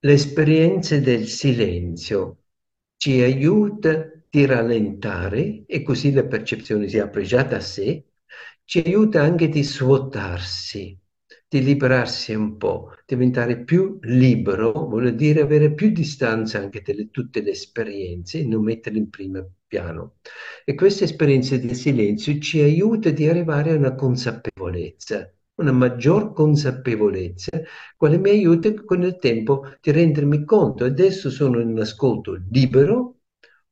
[0.00, 2.42] l'esperienza del silenzio
[2.98, 8.08] ci aiuta a rallentare e così la percezione si apre già da sé,
[8.64, 11.00] ci aiuta anche di svuotarsi,
[11.48, 17.40] di liberarsi un po', diventare più libero, vuol dire avere più distanza anche da tutte
[17.40, 20.16] le esperienze e non metterle in primo piano.
[20.66, 27.62] E questa esperienza di silenzio ci aiuta di arrivare a una consapevolezza, una maggior consapevolezza,
[27.96, 33.20] quale mi aiuta con il tempo di rendermi conto, adesso sono in ascolto libero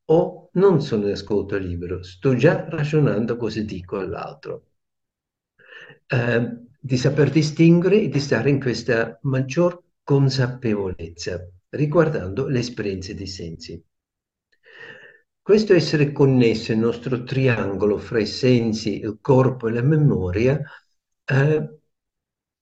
[0.05, 4.65] o non sono in ascolto libero, sto già ragionando cosa dico all'altro.
[6.07, 13.27] Eh, di saper distinguere e di stare in questa maggior consapevolezza riguardando le esperienze dei
[13.27, 13.81] sensi.
[15.51, 20.57] Questo essere connesso, il nostro triangolo fra i sensi, il corpo e la memoria,
[21.25, 21.79] eh,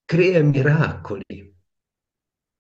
[0.06, 1.56] crea miracoli.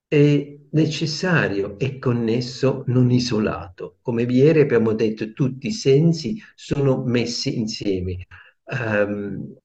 [0.07, 3.97] È necessario e connesso, non isolato.
[4.03, 8.27] Come ieri abbiamo detto, tutti i sensi sono messi insieme.
[8.65, 9.55] Um,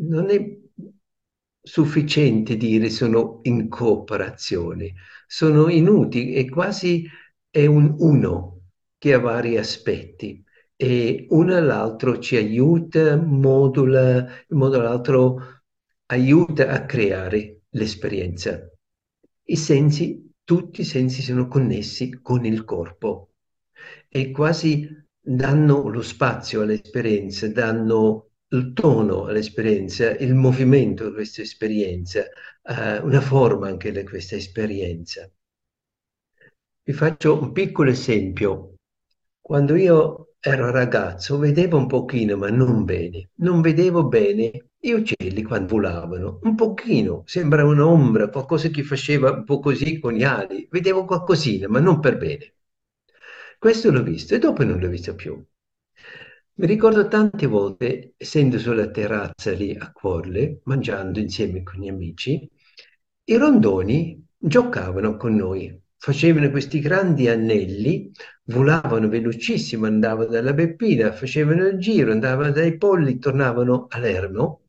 [0.00, 0.58] non è
[1.62, 4.92] sufficiente dire sono in cooperazione,
[5.26, 7.08] sono inutili, è quasi
[7.48, 8.59] è un uno
[9.00, 10.44] che ha vari aspetti
[10.76, 15.62] e uno all'altro ci aiuta, modula, in modo l'altro
[16.06, 18.60] aiuta a creare l'esperienza.
[19.44, 23.32] I sensi, tutti i sensi sono connessi con il corpo
[24.06, 24.86] e quasi
[25.18, 32.24] danno lo spazio all'esperienza, danno il tono all'esperienza, il movimento di questa esperienza,
[32.62, 35.30] eh, una forma anche di questa esperienza.
[36.82, 38.74] Vi faccio un piccolo esempio.
[39.50, 43.30] Quando io ero ragazzo vedevo un pochino, ma non bene.
[43.38, 49.42] Non vedevo bene gli uccelli quando volavano, un pochino, sembra un'ombra, qualcosa che faceva un
[49.42, 50.68] po' così con gli ali.
[50.70, 52.54] Vedevo qualcosina, ma non per bene.
[53.58, 55.44] Questo l'ho visto e dopo non l'ho visto più.
[56.54, 62.48] Mi ricordo tante volte, essendo sulla terrazza lì a Cuorle, mangiando insieme con gli amici,
[63.24, 68.10] i rondoni giocavano con noi, facevano questi grandi anelli,
[68.44, 74.62] volavano velocissimo, andavano dalla Beppina, facevano il giro, andavano dai polli, tornavano all'Ermo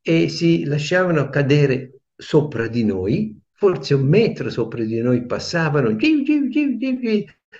[0.00, 6.22] e si lasciavano cadere sopra di noi, forse un metro sopra di noi passavano, giu,
[6.22, 6.78] giu, giu,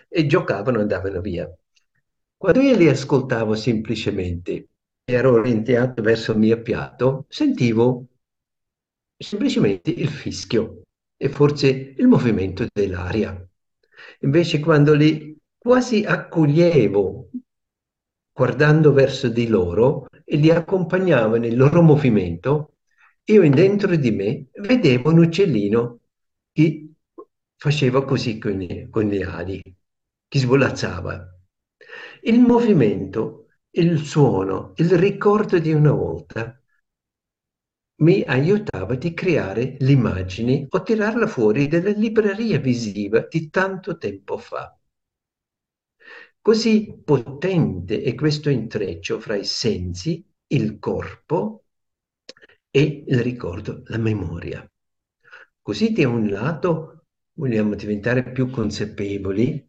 [0.08, 1.46] e giocavano, andavano via.
[2.38, 4.68] Quando io li ascoltavo semplicemente,
[5.04, 8.06] ero orientato verso il mio piatto, sentivo
[9.14, 10.84] semplicemente il fischio
[11.22, 13.36] e forse il movimento dell'aria.
[14.20, 17.28] Invece quando li quasi accoglievo
[18.32, 22.76] guardando verso di loro e li accompagnavo nel loro movimento,
[23.24, 25.98] io dentro di me vedevo un uccellino
[26.52, 26.90] che
[27.56, 29.62] faceva così con con le ali,
[30.26, 31.34] che svolazzava
[32.22, 36.59] il movimento, il suono, il ricordo di una volta
[38.00, 44.74] mi aiutava di creare l'immagine o tirarla fuori dalla libreria visiva di tanto tempo fa.
[46.40, 51.64] Così potente è questo intreccio fra i sensi, il corpo
[52.70, 54.66] e il ricordo, la memoria.
[55.60, 59.68] Così da un lato vogliamo diventare più consapevoli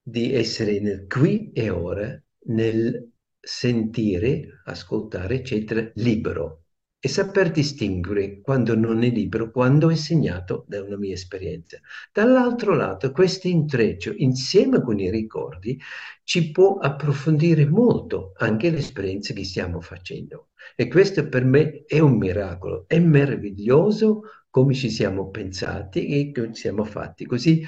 [0.00, 6.61] di essere nel qui e ora, nel sentire, ascoltare, eccetera, libero
[7.04, 11.80] e saper distinguere quando non è libero, quando è segnato da una mia esperienza.
[12.12, 15.76] Dall'altro lato, questo intreccio, insieme con i ricordi,
[16.22, 20.50] ci può approfondire molto anche l'esperienza che stiamo facendo.
[20.76, 26.54] E questo per me è un miracolo, è meraviglioso come ci siamo pensati e come
[26.54, 27.26] siamo fatti.
[27.26, 27.66] Così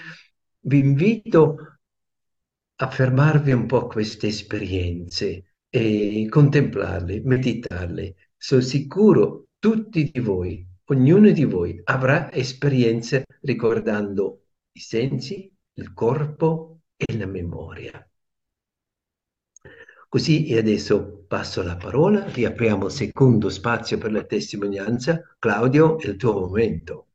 [0.60, 1.56] vi invito
[2.76, 8.14] a fermarvi un po' a queste esperienze e contemplarle, meditarle.
[8.44, 16.80] Sono sicuro tutti di voi, ognuno di voi avrà esperienze ricordando i sensi, il corpo
[16.94, 18.06] e la memoria.
[20.06, 25.22] Così e adesso passo la parola, riapriamo il secondo spazio per la testimonianza.
[25.38, 27.06] Claudio, è il tuo momento.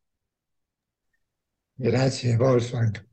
[1.76, 3.08] Grazie Wolfgang.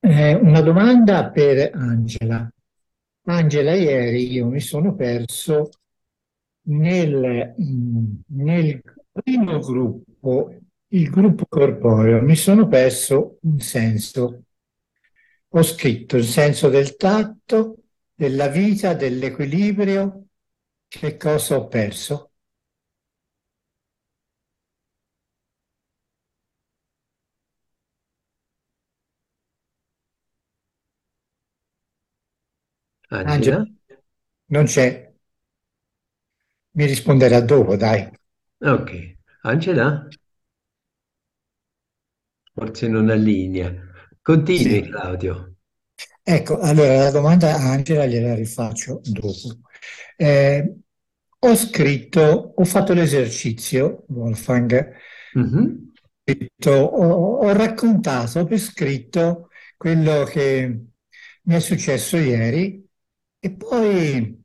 [0.00, 2.52] Eh, una domanda per Angela.
[3.26, 5.70] Angela, ieri io mi sono perso
[6.70, 7.54] nel,
[8.28, 10.54] nel primo gruppo,
[10.88, 14.44] il gruppo corporeo, mi sono perso un senso.
[15.50, 17.76] Ho scritto il senso del tatto,
[18.14, 20.26] della vita, dell'equilibrio.
[20.88, 22.32] Che cosa ho perso?
[33.10, 33.58] Angela?
[33.58, 33.66] Angela?
[34.46, 35.09] Non c'è.
[36.72, 38.10] Mi risponderà dopo, dai.
[38.62, 38.90] Ok.
[39.42, 40.08] Angela?
[42.54, 43.74] Forse non ha linea.
[44.22, 44.82] Continui, Sì.
[44.82, 45.54] Claudio.
[46.22, 49.60] Ecco, allora la domanda a Angela gliela rifaccio dopo.
[50.16, 50.76] Eh,
[51.38, 54.94] ho scritto, ho fatto l'esercizio, Wolfgang,
[55.34, 55.90] Mhm.
[56.24, 60.84] scritto- ho, ho raccontato per scritto quello che
[61.42, 62.86] mi è successo ieri
[63.38, 64.39] e poi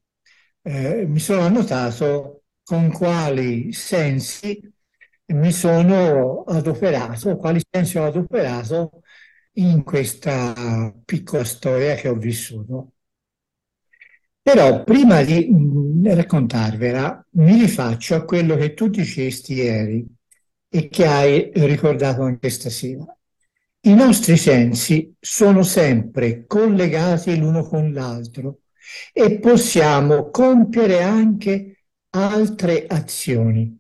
[0.66, 4.60] eh, mi sono annotato con quali sensi
[5.28, 9.02] mi sono adoperato, quali sensi ho adoperato
[9.54, 12.94] in questa piccola storia che ho vissuto.
[14.42, 20.06] Però prima di mm, raccontarvela, mi rifaccio a quello che tu dicesti ieri
[20.70, 23.06] e che hai ricordato anche stasera.
[23.82, 28.60] I nostri sensi sono sempre collegati l'uno con l'altro
[29.14, 33.80] e possiamo compiere anche altre azioni.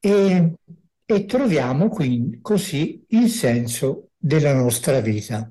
[0.00, 0.54] E,
[1.04, 5.50] e troviamo quindi così il senso della nostra vita.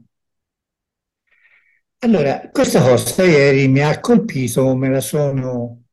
[2.00, 5.86] Allora, questa cosa ieri mi ha colpito, me la sono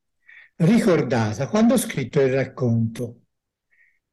[0.57, 3.21] ricordata quando ho scritto il racconto.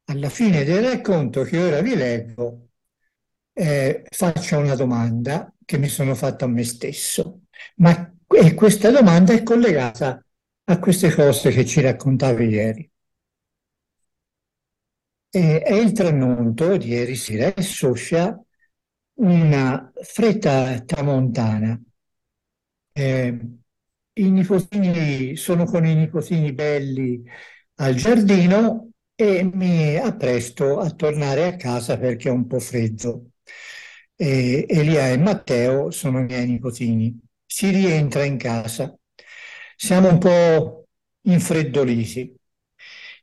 [0.06, 2.70] Alla fine del racconto che ora vi leggo,
[3.54, 7.42] eh, faccio una domanda che mi sono fatta a me stesso,
[7.78, 8.14] ma
[8.56, 10.24] questa domanda è collegata
[10.66, 12.92] a queste cose che ci raccontavi ieri.
[15.32, 18.38] E, è il tramonto di ieri sera e soffia
[19.16, 21.80] una fredda tramontana.
[22.92, 23.40] Eh,
[24.14, 27.24] I nipotini sono con i nipotini belli
[27.76, 33.32] al giardino e mi appresto a tornare a casa perché è un po' freddo.
[34.16, 37.20] E Elia e Matteo sono i miei nipotini.
[37.52, 38.96] Si rientra in casa.
[39.76, 40.88] Siamo un po'
[41.22, 42.36] infreddoliti.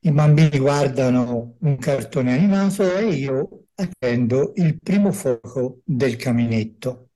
[0.00, 7.10] I bambini guardano un cartone animato e io accendo il primo fuoco del caminetto.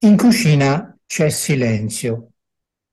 [0.00, 2.32] In cucina c'è silenzio,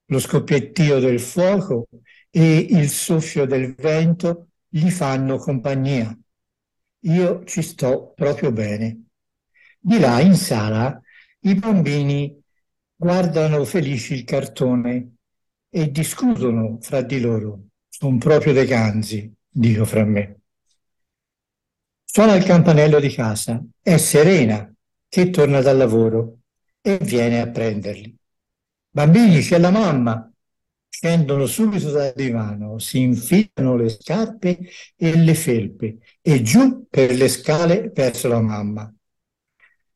[0.06, 1.88] lo scoppiettio del fuoco
[2.30, 6.16] e il soffio del vento gli fanno compagnia.
[7.06, 9.06] Io ci sto proprio bene.
[9.80, 11.02] Di là in sala
[11.42, 12.44] i bambini
[12.96, 15.16] guardano felici il cartone
[15.70, 17.66] e discutono fra di loro.
[17.90, 20.40] Sono proprio dei ganzi, dico fra me.
[22.04, 23.62] Suona il campanello di casa.
[23.82, 24.74] È Serena
[25.08, 26.40] che torna dal lavoro
[26.82, 28.16] e viene a prenderli.
[28.90, 30.30] Bambini, c'è la mamma.
[30.88, 34.60] Scendono subito dal divano, si infilano le scarpe
[34.96, 38.90] e le felpe e giù per le scale verso la mamma.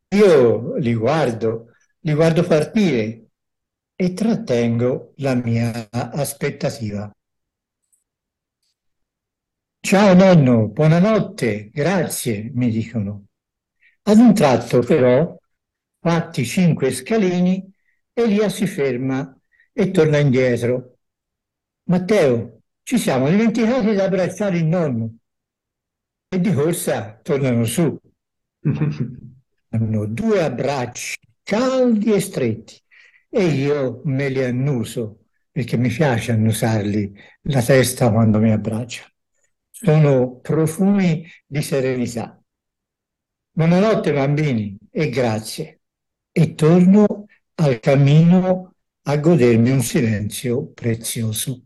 [0.10, 1.69] Io li guardo,
[2.02, 3.32] li guardo partire
[3.96, 7.12] e trattengo la mia aspettativa.
[9.82, 13.26] Ciao nonno, buonanotte, grazie, mi dicono.
[14.04, 15.38] Ad un tratto però,
[16.00, 17.70] fatti cinque scalini,
[18.14, 19.38] Elia si ferma
[19.74, 20.98] e torna indietro.
[21.84, 25.16] Matteo, ci siamo dimenticati di abbracciare il nonno.
[26.30, 27.98] E di corsa tornano su.
[29.72, 31.18] Hanno due abbracci
[31.50, 32.80] caldi e stretti
[33.28, 37.12] e io me li annuso perché mi piace annusarli
[37.44, 39.10] la testa quando mi abbracciano.
[39.72, 42.40] Sono profumi di serenità.
[43.50, 45.82] Buonanotte bambini e grazie.
[46.32, 47.26] E torno
[47.56, 51.64] al cammino a godermi un silenzio prezioso.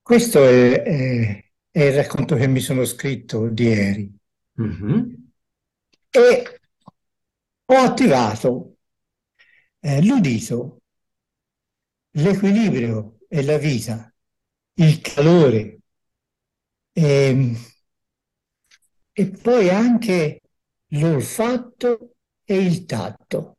[0.00, 4.16] Questo è, è, è il racconto che mi sono scritto di ieri.
[4.58, 5.32] Mhm.
[6.10, 6.58] E
[7.66, 8.76] ho attivato
[9.82, 10.80] eh, l'udito,
[12.12, 14.10] l'equilibrio e la vita,
[14.76, 15.80] il calore
[16.94, 17.54] e,
[19.12, 20.40] e poi anche
[20.88, 23.56] l'olfatto e il tatto.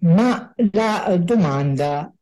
[0.00, 2.12] Ma la domanda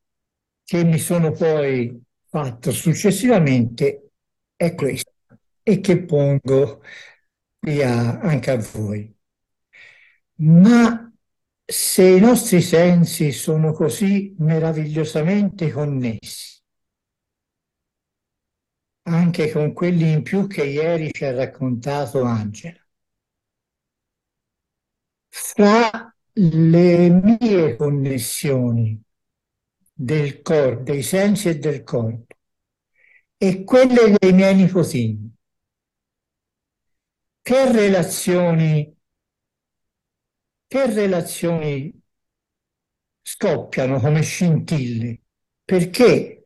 [0.64, 4.10] che mi sono poi fatto successivamente
[4.56, 5.12] è questa
[5.62, 6.82] e che pongo
[7.58, 9.15] qui a, anche a voi.
[10.38, 11.12] Ma
[11.64, 16.60] se i nostri sensi sono così meravigliosamente connessi,
[19.02, 22.86] anche con quelli in più che ieri ci ha raccontato Angela,
[25.28, 29.00] fra le mie connessioni
[29.92, 32.34] del corpo, dei sensi e del corpo,
[33.38, 35.34] e quelle dei miei nipotini,
[37.40, 38.95] che relazioni,
[40.66, 41.92] che relazioni
[43.22, 45.20] scoppiano come scintille?
[45.64, 46.44] Perché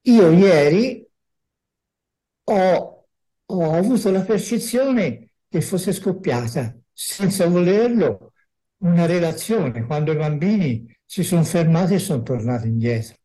[0.00, 1.06] io ieri
[2.44, 3.06] ho,
[3.46, 8.32] ho avuto la percezione che fosse scoppiata, senza volerlo,
[8.78, 13.16] una relazione quando i bambini si sono fermati e sono tornati indietro,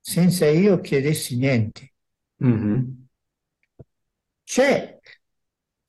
[0.00, 1.92] senza io chiedessi niente.
[2.36, 3.06] Mhm.
[4.44, 4.98] C'è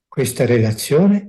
[0.08, 1.29] questa relazione?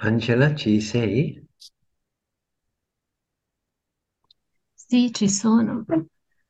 [0.00, 1.46] Angela, ci sei?
[4.74, 5.84] Sì, ci sono.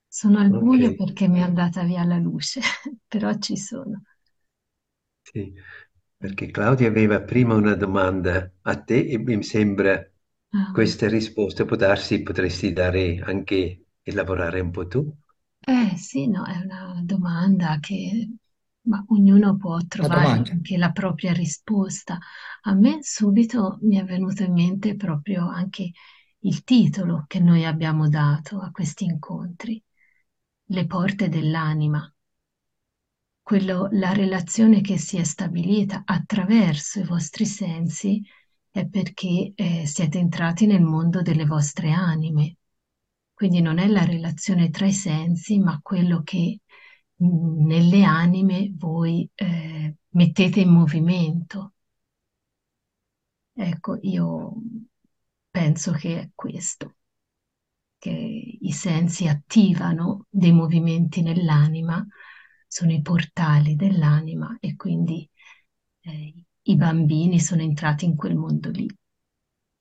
[0.07, 2.61] Sono al buio Ok, perché mi è andata via la luce,
[3.09, 4.03] però ci sono.
[5.23, 5.53] sì.
[6.17, 10.05] Perché Claudia aveva prima una domanda a te e mi sembra
[10.53, 15.17] Ah, questa risposta può darsi, potresti dare anche e lavorare un po' tu.
[15.61, 18.29] eh sì, no, è una domanda che
[18.89, 22.18] ma ognuno può trovare anche la propria risposta.
[22.62, 25.93] A me subito mi è venuto in mente proprio anche
[26.41, 29.82] il titolo che noi abbiamo dato a questi incontri,
[30.70, 32.12] Le porte dell'anima.
[33.43, 38.22] quello, la relazione che si è stabilita attraverso i vostri sensi
[38.70, 42.57] è perché eh, siete entrati nel mondo delle vostre anime.
[43.32, 46.61] Quindi non è la relazione tra i sensi, ma quello che
[47.19, 51.75] nelle anime voi eh, mettete in movimento.
[53.53, 54.55] Ecco, io
[55.51, 56.97] penso che è questo,
[57.99, 58.11] che
[58.61, 62.05] i sensi attivano dei movimenti nell'anima
[62.66, 65.29] sono i portali dell'anima e quindi
[66.01, 68.87] eh, i bambini sono entrati in quel mondo lì,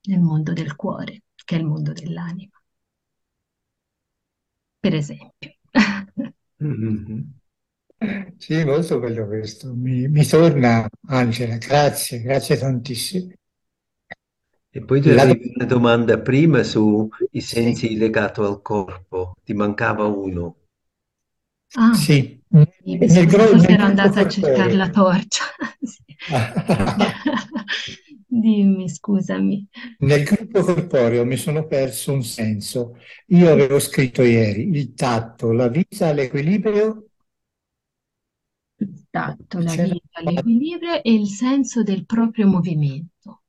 [0.07, 2.59] nel mondo del cuore, che è il mondo dell'anima,
[4.79, 5.56] per esempio.
[6.59, 7.33] Mhm.
[8.37, 9.73] Sì, molto bello questo.
[9.73, 13.31] Mi, mi torna, Angela, grazie, grazie tantissimo.
[14.71, 19.53] E poi ti La avevi una domanda prima sui Sì, sensi legati al corpo, ti
[19.53, 20.55] mancava uno.
[21.75, 22.41] Ah, sì.
[22.83, 24.89] sì, mi Nel, gro- forse nel ero gruppo andata a cercare la corporeo.
[24.89, 25.43] torcia.
[25.81, 26.03] Sì.
[28.30, 29.67] Dimmi, scusami.
[29.99, 32.97] Nel gruppo corporeo mi sono perso un senso.
[33.28, 37.09] Io avevo scritto ieri il tatto, la vita, l'equilibrio.
[38.80, 39.93] Il tatto, la C'era...
[39.93, 43.43] vita, l'equilibrio e il senso del proprio movimento.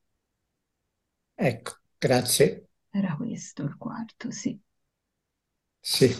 [1.36, 2.68] Ecco, grazie.
[2.90, 4.60] Era questo il quarto, sì.
[5.82, 6.14] Sì.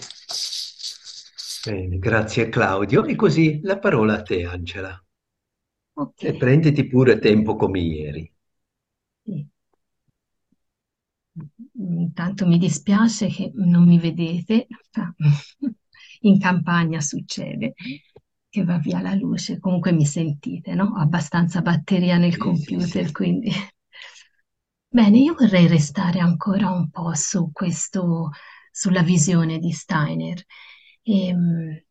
[1.65, 3.05] Bene, grazie Claudio.
[3.05, 5.01] E così la parola a te, Angela.
[5.95, 8.33] Ok, E prenditi pure tempo come ieri.
[9.29, 9.47] Sì.
[11.79, 14.67] Intanto mi dispiace che non mi vedete,
[16.23, 17.75] in campagna succede
[18.51, 20.85] che va via la luce, comunque mi sentite, no?
[20.97, 23.13] Ho abbastanza batteria nel Sì, computer, sì.
[23.13, 23.51] quindi...
[24.91, 28.31] Bene, io vorrei restare ancora un po' su questo,
[28.71, 30.43] sulla visione di Steiner.
[31.03, 31.83] Ehm,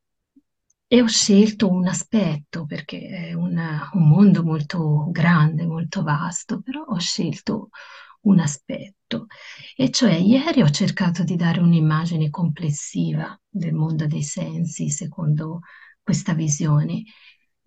[0.89, 6.83] E, ho scelto un aspetto perché è una- un mondo molto grande, molto vasto, però
[6.83, 7.69] ho scelto
[8.21, 9.27] un aspetto.
[9.75, 15.61] E cioè ieri ho cercato di dare un'immagine complessiva del mondo dei sensi secondo
[16.01, 17.03] questa visione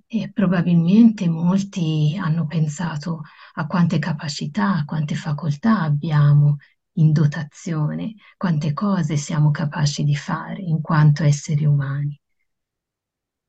[0.06, 3.22] e probabilmente molti hanno pensato
[3.54, 6.56] a quante capacità, a quante facoltà abbiamo
[6.94, 12.19] in dotazione, quante cose siamo capaci di fare in quanto esseri umani.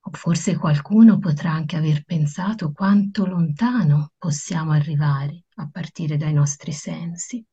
[0.10, 7.46] Forse qualcuno potrà anche aver pensato quanto lontano possiamo arrivare a partire dai nostri sensi.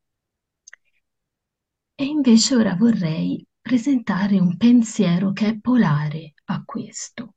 [1.95, 7.35] E invece ora vorrei presentare un pensiero che è polare a questo.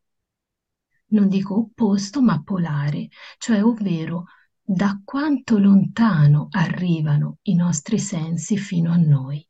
[1.08, 4.26] Non dico opposto, ma polare, cioè ovvero
[4.62, 9.46] da quanto lontano arrivano i nostri sensi fino a noi.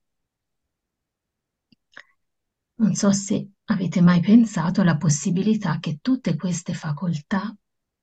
[2.76, 7.56] Non so se avete mai pensato alla possibilità che tutte queste facoltà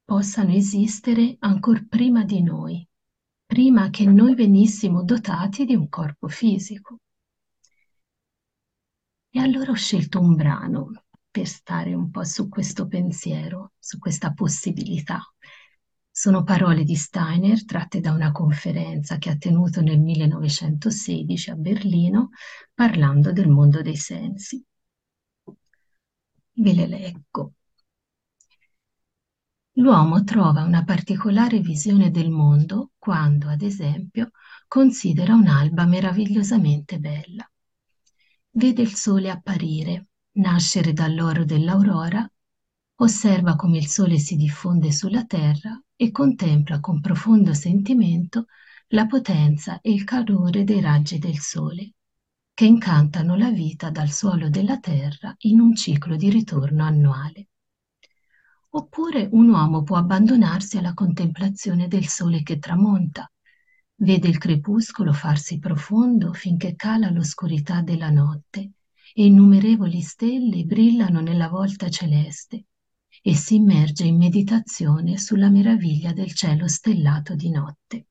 [0.03, 2.87] possano esistere ancora prima di noi,
[3.45, 7.01] prima che noi venissimo dotati di un corpo fisico?
[9.31, 10.91] E allora ho scelto un brano
[11.31, 15.21] per stare un po' su questo pensiero, su questa possibilità.
[16.11, 22.31] Sono parole di Steiner tratte da una conferenza che ha tenuto nel 1916 a Berlino
[22.73, 24.65] parlando del mondo dei sensi.
[26.61, 27.53] Ve le leggo.
[29.75, 34.33] L'uomo trova una particolare visione del mondo quando, ad esempio,
[34.67, 37.49] considera un'alba meravigliosamente bella.
[38.51, 42.29] Vede il sole apparire, nascere dall'oro dell'aurora,
[42.97, 48.47] osserva come il sole si diffonde sulla terra e contempla con profondo sentimento
[48.89, 51.93] la potenza e il calore dei raggi del sole,
[52.59, 57.51] che incantano la vita dal suolo della terra in un ciclo di ritorno annuale.
[58.71, 63.31] Oppure un uomo può abbandonarsi alla contemplazione del sole che tramonta,
[63.99, 68.73] vede il crepuscolo farsi profondo finché cala l'oscurità della notte
[69.15, 72.65] e innumerevoli stelle brillano nella volta celeste
[73.23, 78.08] e si immerge in meditazione sulla meraviglia del cielo stellato di notte.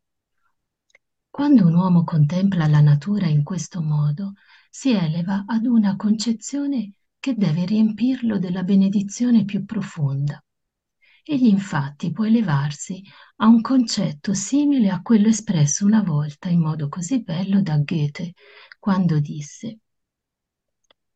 [1.38, 4.34] Quando un uomo contempla la natura in questo modo,
[4.72, 10.44] si eleva ad una concezione che deve riempirlo della benedizione più profonda.
[11.24, 13.04] Egli infatti può elevarsi
[13.36, 18.34] a un concetto simile a quello espresso una volta in modo così bello da Goethe,
[18.80, 19.82] quando disse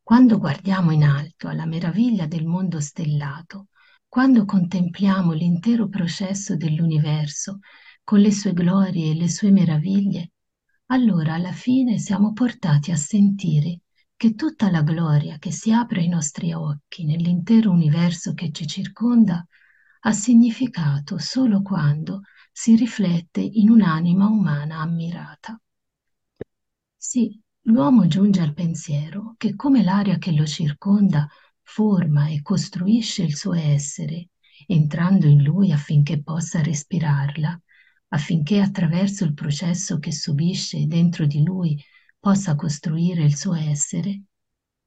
[0.03, 3.69] Quando guardiamo in alto alla meraviglia del mondo stellato,
[4.07, 7.61] quando contempliamo l'intero processo dell'universo
[8.03, 10.31] con le sue glorie e le sue meraviglie,
[10.87, 13.81] allora alla fine siamo portati a sentire
[14.15, 19.45] che tutta la gloria che si apre ai nostri occhi nell'intero universo che ci circonda
[20.01, 22.21] ha significato solo quando
[22.51, 25.59] si riflette in un'anima umana ammirata.
[26.97, 31.27] Sì, l'uomo giunge al pensiero che come l'aria che lo circonda
[31.61, 34.29] forma e costruisce il suo essere,
[34.67, 37.59] entrando in lui affinché possa respirarla,
[38.13, 41.81] affinché attraverso il processo che subisce dentro di lui
[42.19, 44.23] possa costruire il suo essere,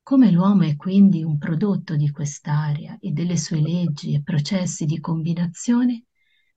[0.02, 5.00] come l'uomo è quindi un prodotto di quest'aria e delle sue leggi e processi di
[5.00, 6.04] combinazione,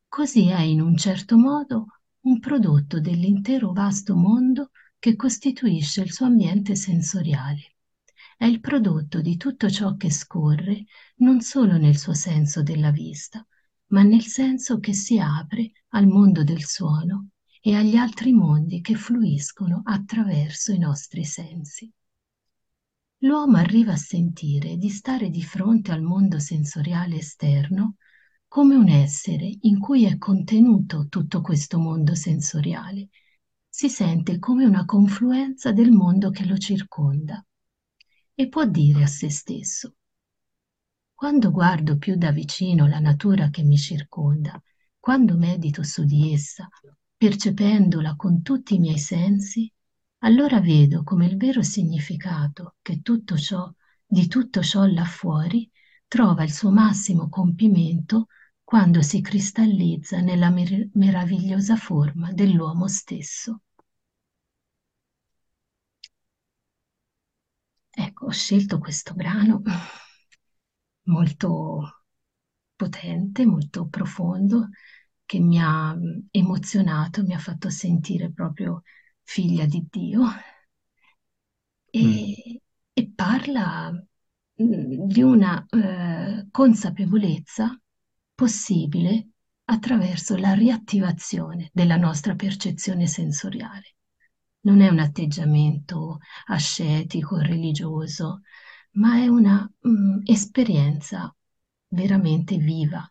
[0.09, 1.85] così è in un certo modo
[2.21, 7.75] un prodotto dell'intero vasto mondo che costituisce il suo ambiente sensoriale.
[8.35, 10.83] È il prodotto di tutto ciò che scorre
[11.17, 13.47] non solo nel suo senso della vista,
[13.87, 17.29] ma nel senso che si apre al mondo del suono
[17.61, 21.91] e agli altri mondi che fluiscono attraverso i nostri sensi.
[23.21, 27.95] L'uomo arriva a sentire di stare di fronte al mondo sensoriale esterno
[28.47, 33.09] come un essere in cui è contenuto tutto questo mondo sensoriale.
[33.67, 37.43] Si sente come una confluenza del mondo che lo circonda
[38.33, 39.95] e può dire a se stesso
[41.17, 44.61] quando guardo più da vicino la natura che mi circonda,
[44.99, 46.69] quando medito su di essa,
[47.17, 49.71] percependola con tutti i miei sensi,
[50.19, 53.67] allora vedo come il vero significato che tutto ciò,
[54.05, 55.67] di tutto ciò là fuori,
[56.07, 58.27] trova il suo massimo compimento
[58.63, 63.61] quando si cristallizza nella mer- meravigliosa forma dell'uomo stesso.
[67.91, 69.61] Ecco, ho scelto questo brano
[71.07, 72.03] molto
[72.75, 74.69] potente, molto profondo,
[75.25, 78.83] che mi ha mm, emozionato, mi ha fatto sentire proprio
[79.23, 80.23] figlia di Dio
[81.89, 82.55] e, mm.
[82.93, 87.79] e parla mm, di una eh, consapevolezza
[88.33, 89.29] possibile
[89.65, 93.95] attraverso la riattivazione della nostra percezione sensoriale.
[94.61, 98.41] Non è un atteggiamento ascetico, religioso,
[98.97, 101.33] ma è una mm, esperienza
[101.89, 103.09] veramente viva.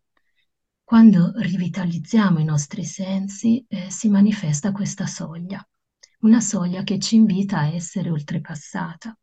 [0.83, 5.67] Quando rivitalizziamo i nostri sensi eh, si manifesta questa soglia,
[6.21, 9.17] una soglia che ci invita a essere oltrepassata.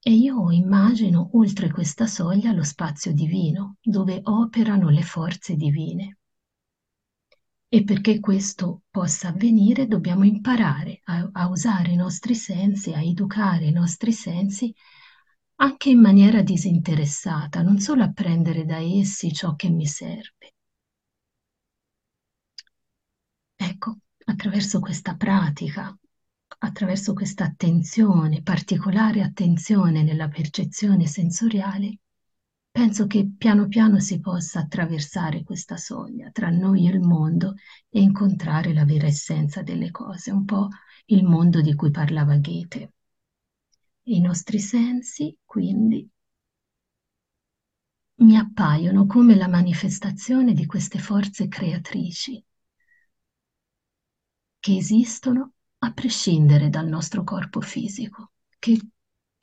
[0.00, 6.18] E io immagino oltre questa soglia lo spazio divino, dove operano le forze divine.
[7.70, 13.66] E perché questo possa avvenire dobbiamo imparare a, a usare i nostri sensi, a educare
[13.66, 14.74] i nostri sensi
[15.60, 20.54] anche in maniera disinteressata, non solo a prendere da essi ciò che mi serve.
[23.56, 25.96] Ecco, attraverso questa pratica
[26.60, 32.00] attraverso questa attenzione, particolare attenzione nella percezione sensoriale,
[32.70, 37.54] penso che piano piano si possa attraversare questa soglia tra noi e il mondo
[37.88, 40.68] e incontrare la vera essenza delle cose, un po'
[41.06, 42.92] il mondo di cui parlava Goethe.
[44.10, 46.10] I nostri sensi, quindi,
[48.22, 52.42] mi appaiono come la manifestazione di queste forze creatrici
[54.60, 58.80] che esistono a prescindere dal nostro corpo fisico, che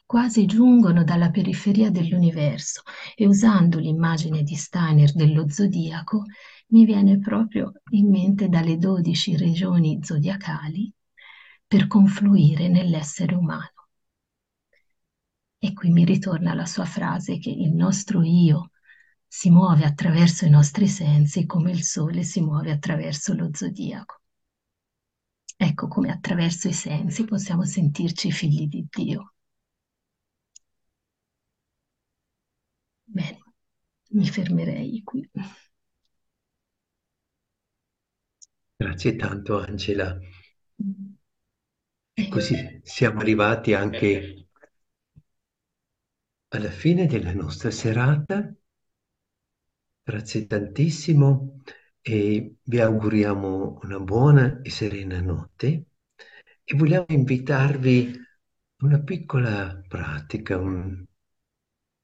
[0.05, 2.81] quasi giungono dalla periferia dell'universo
[3.15, 6.23] e usando l'immagine di Steiner dello zodiaco
[6.67, 10.91] mi viene proprio in mente dalle dodici regioni zodiacali
[11.67, 13.74] per confluire nell'essere umano.
[15.65, 18.69] E qui mi ritorna la sua frase che il nostro io
[19.25, 24.21] si muove attraverso i nostri sensi come il sole si muove attraverso lo zodiaco.
[25.57, 29.33] Ecco come attraverso i sensi possiamo sentirci figli di Dio.
[33.05, 33.43] Bene,
[34.09, 35.27] mi fermerei qui.
[38.75, 40.15] Grazie tanto Angela.
[42.13, 44.44] E così siamo arrivati anche
[46.55, 48.53] alla fine della nostra serata.
[50.03, 51.61] Grazie tantissimo
[52.01, 55.85] e vi auguriamo una buona e serena notte
[56.63, 58.13] e vogliamo invitarvi
[58.77, 61.03] a una piccola pratica, un,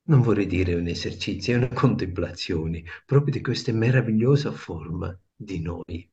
[0.03, 6.09] non vorrei dire un esercizio, è una contemplazione proprio di questa meravigliosa forma di noi.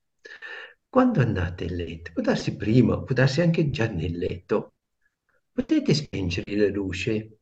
[0.89, 4.74] Quando andate a letto, può darsi prima, può darsi anche già nel letto,
[5.53, 7.38] potete spengere la luce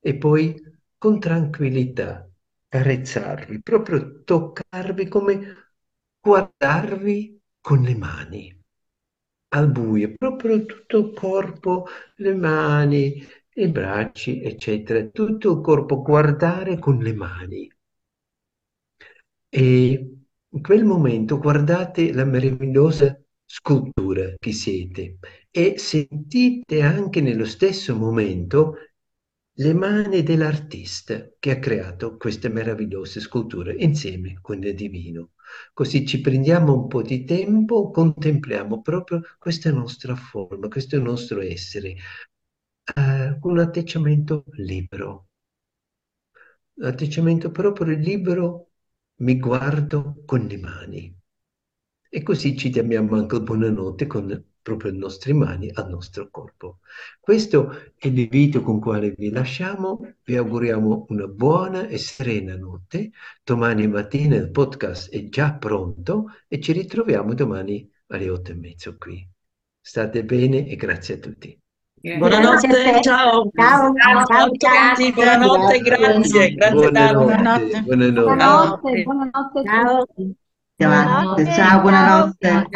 [0.00, 0.54] e poi
[0.96, 2.28] con tranquillità
[2.68, 5.72] carezzarvi, proprio toccarvi come
[6.20, 8.56] guardarvi con le mani
[9.50, 11.86] al buio, proprio tutto il corpo,
[12.16, 13.22] le mani,
[13.54, 17.70] i bracci, eccetera, tutto il corpo, guardare con le mani.
[19.50, 20.16] E
[20.50, 25.18] in quel momento guardate la meravigliosa scultura che siete
[25.50, 28.74] e sentite anche nello stesso momento
[29.60, 35.32] le mani dell'artista che ha creato queste meravigliose sculture insieme con il divino.
[35.72, 41.96] Così ci prendiamo un po' di tempo, contempliamo proprio questa nostra forma, questo nostro essere,
[43.40, 45.28] con un atteggiamento libero.
[46.74, 48.70] Un atteggiamento proprio libero,
[49.16, 51.16] mi guardo con le mani.
[52.08, 56.80] E così ci diamo anche buonanotte con proprio le nostre mani al nostro corpo.
[57.18, 63.10] Questo è l'invito con quale vi lasciamo, vi auguriamo una buona e serena notte,
[63.42, 68.94] domani mattina il podcast è già pronto e ci ritroviamo domani alle otto e mezzo
[68.98, 69.26] qui.
[69.80, 71.58] State bene e grazie a tutti.
[72.00, 73.50] Buonanotte, ciao.
[73.54, 75.12] Ciao, ciao, ciao, ciao.
[75.12, 76.54] buonanotte, grazie.
[76.54, 77.80] Grazie buonanotte, buonanotte.
[77.80, 78.22] Buonanotte.
[78.22, 79.62] Buonanotte, buonanotte.
[79.64, 80.06] Ciao.
[80.76, 82.68] Buonanotte, ciao, buonanotte.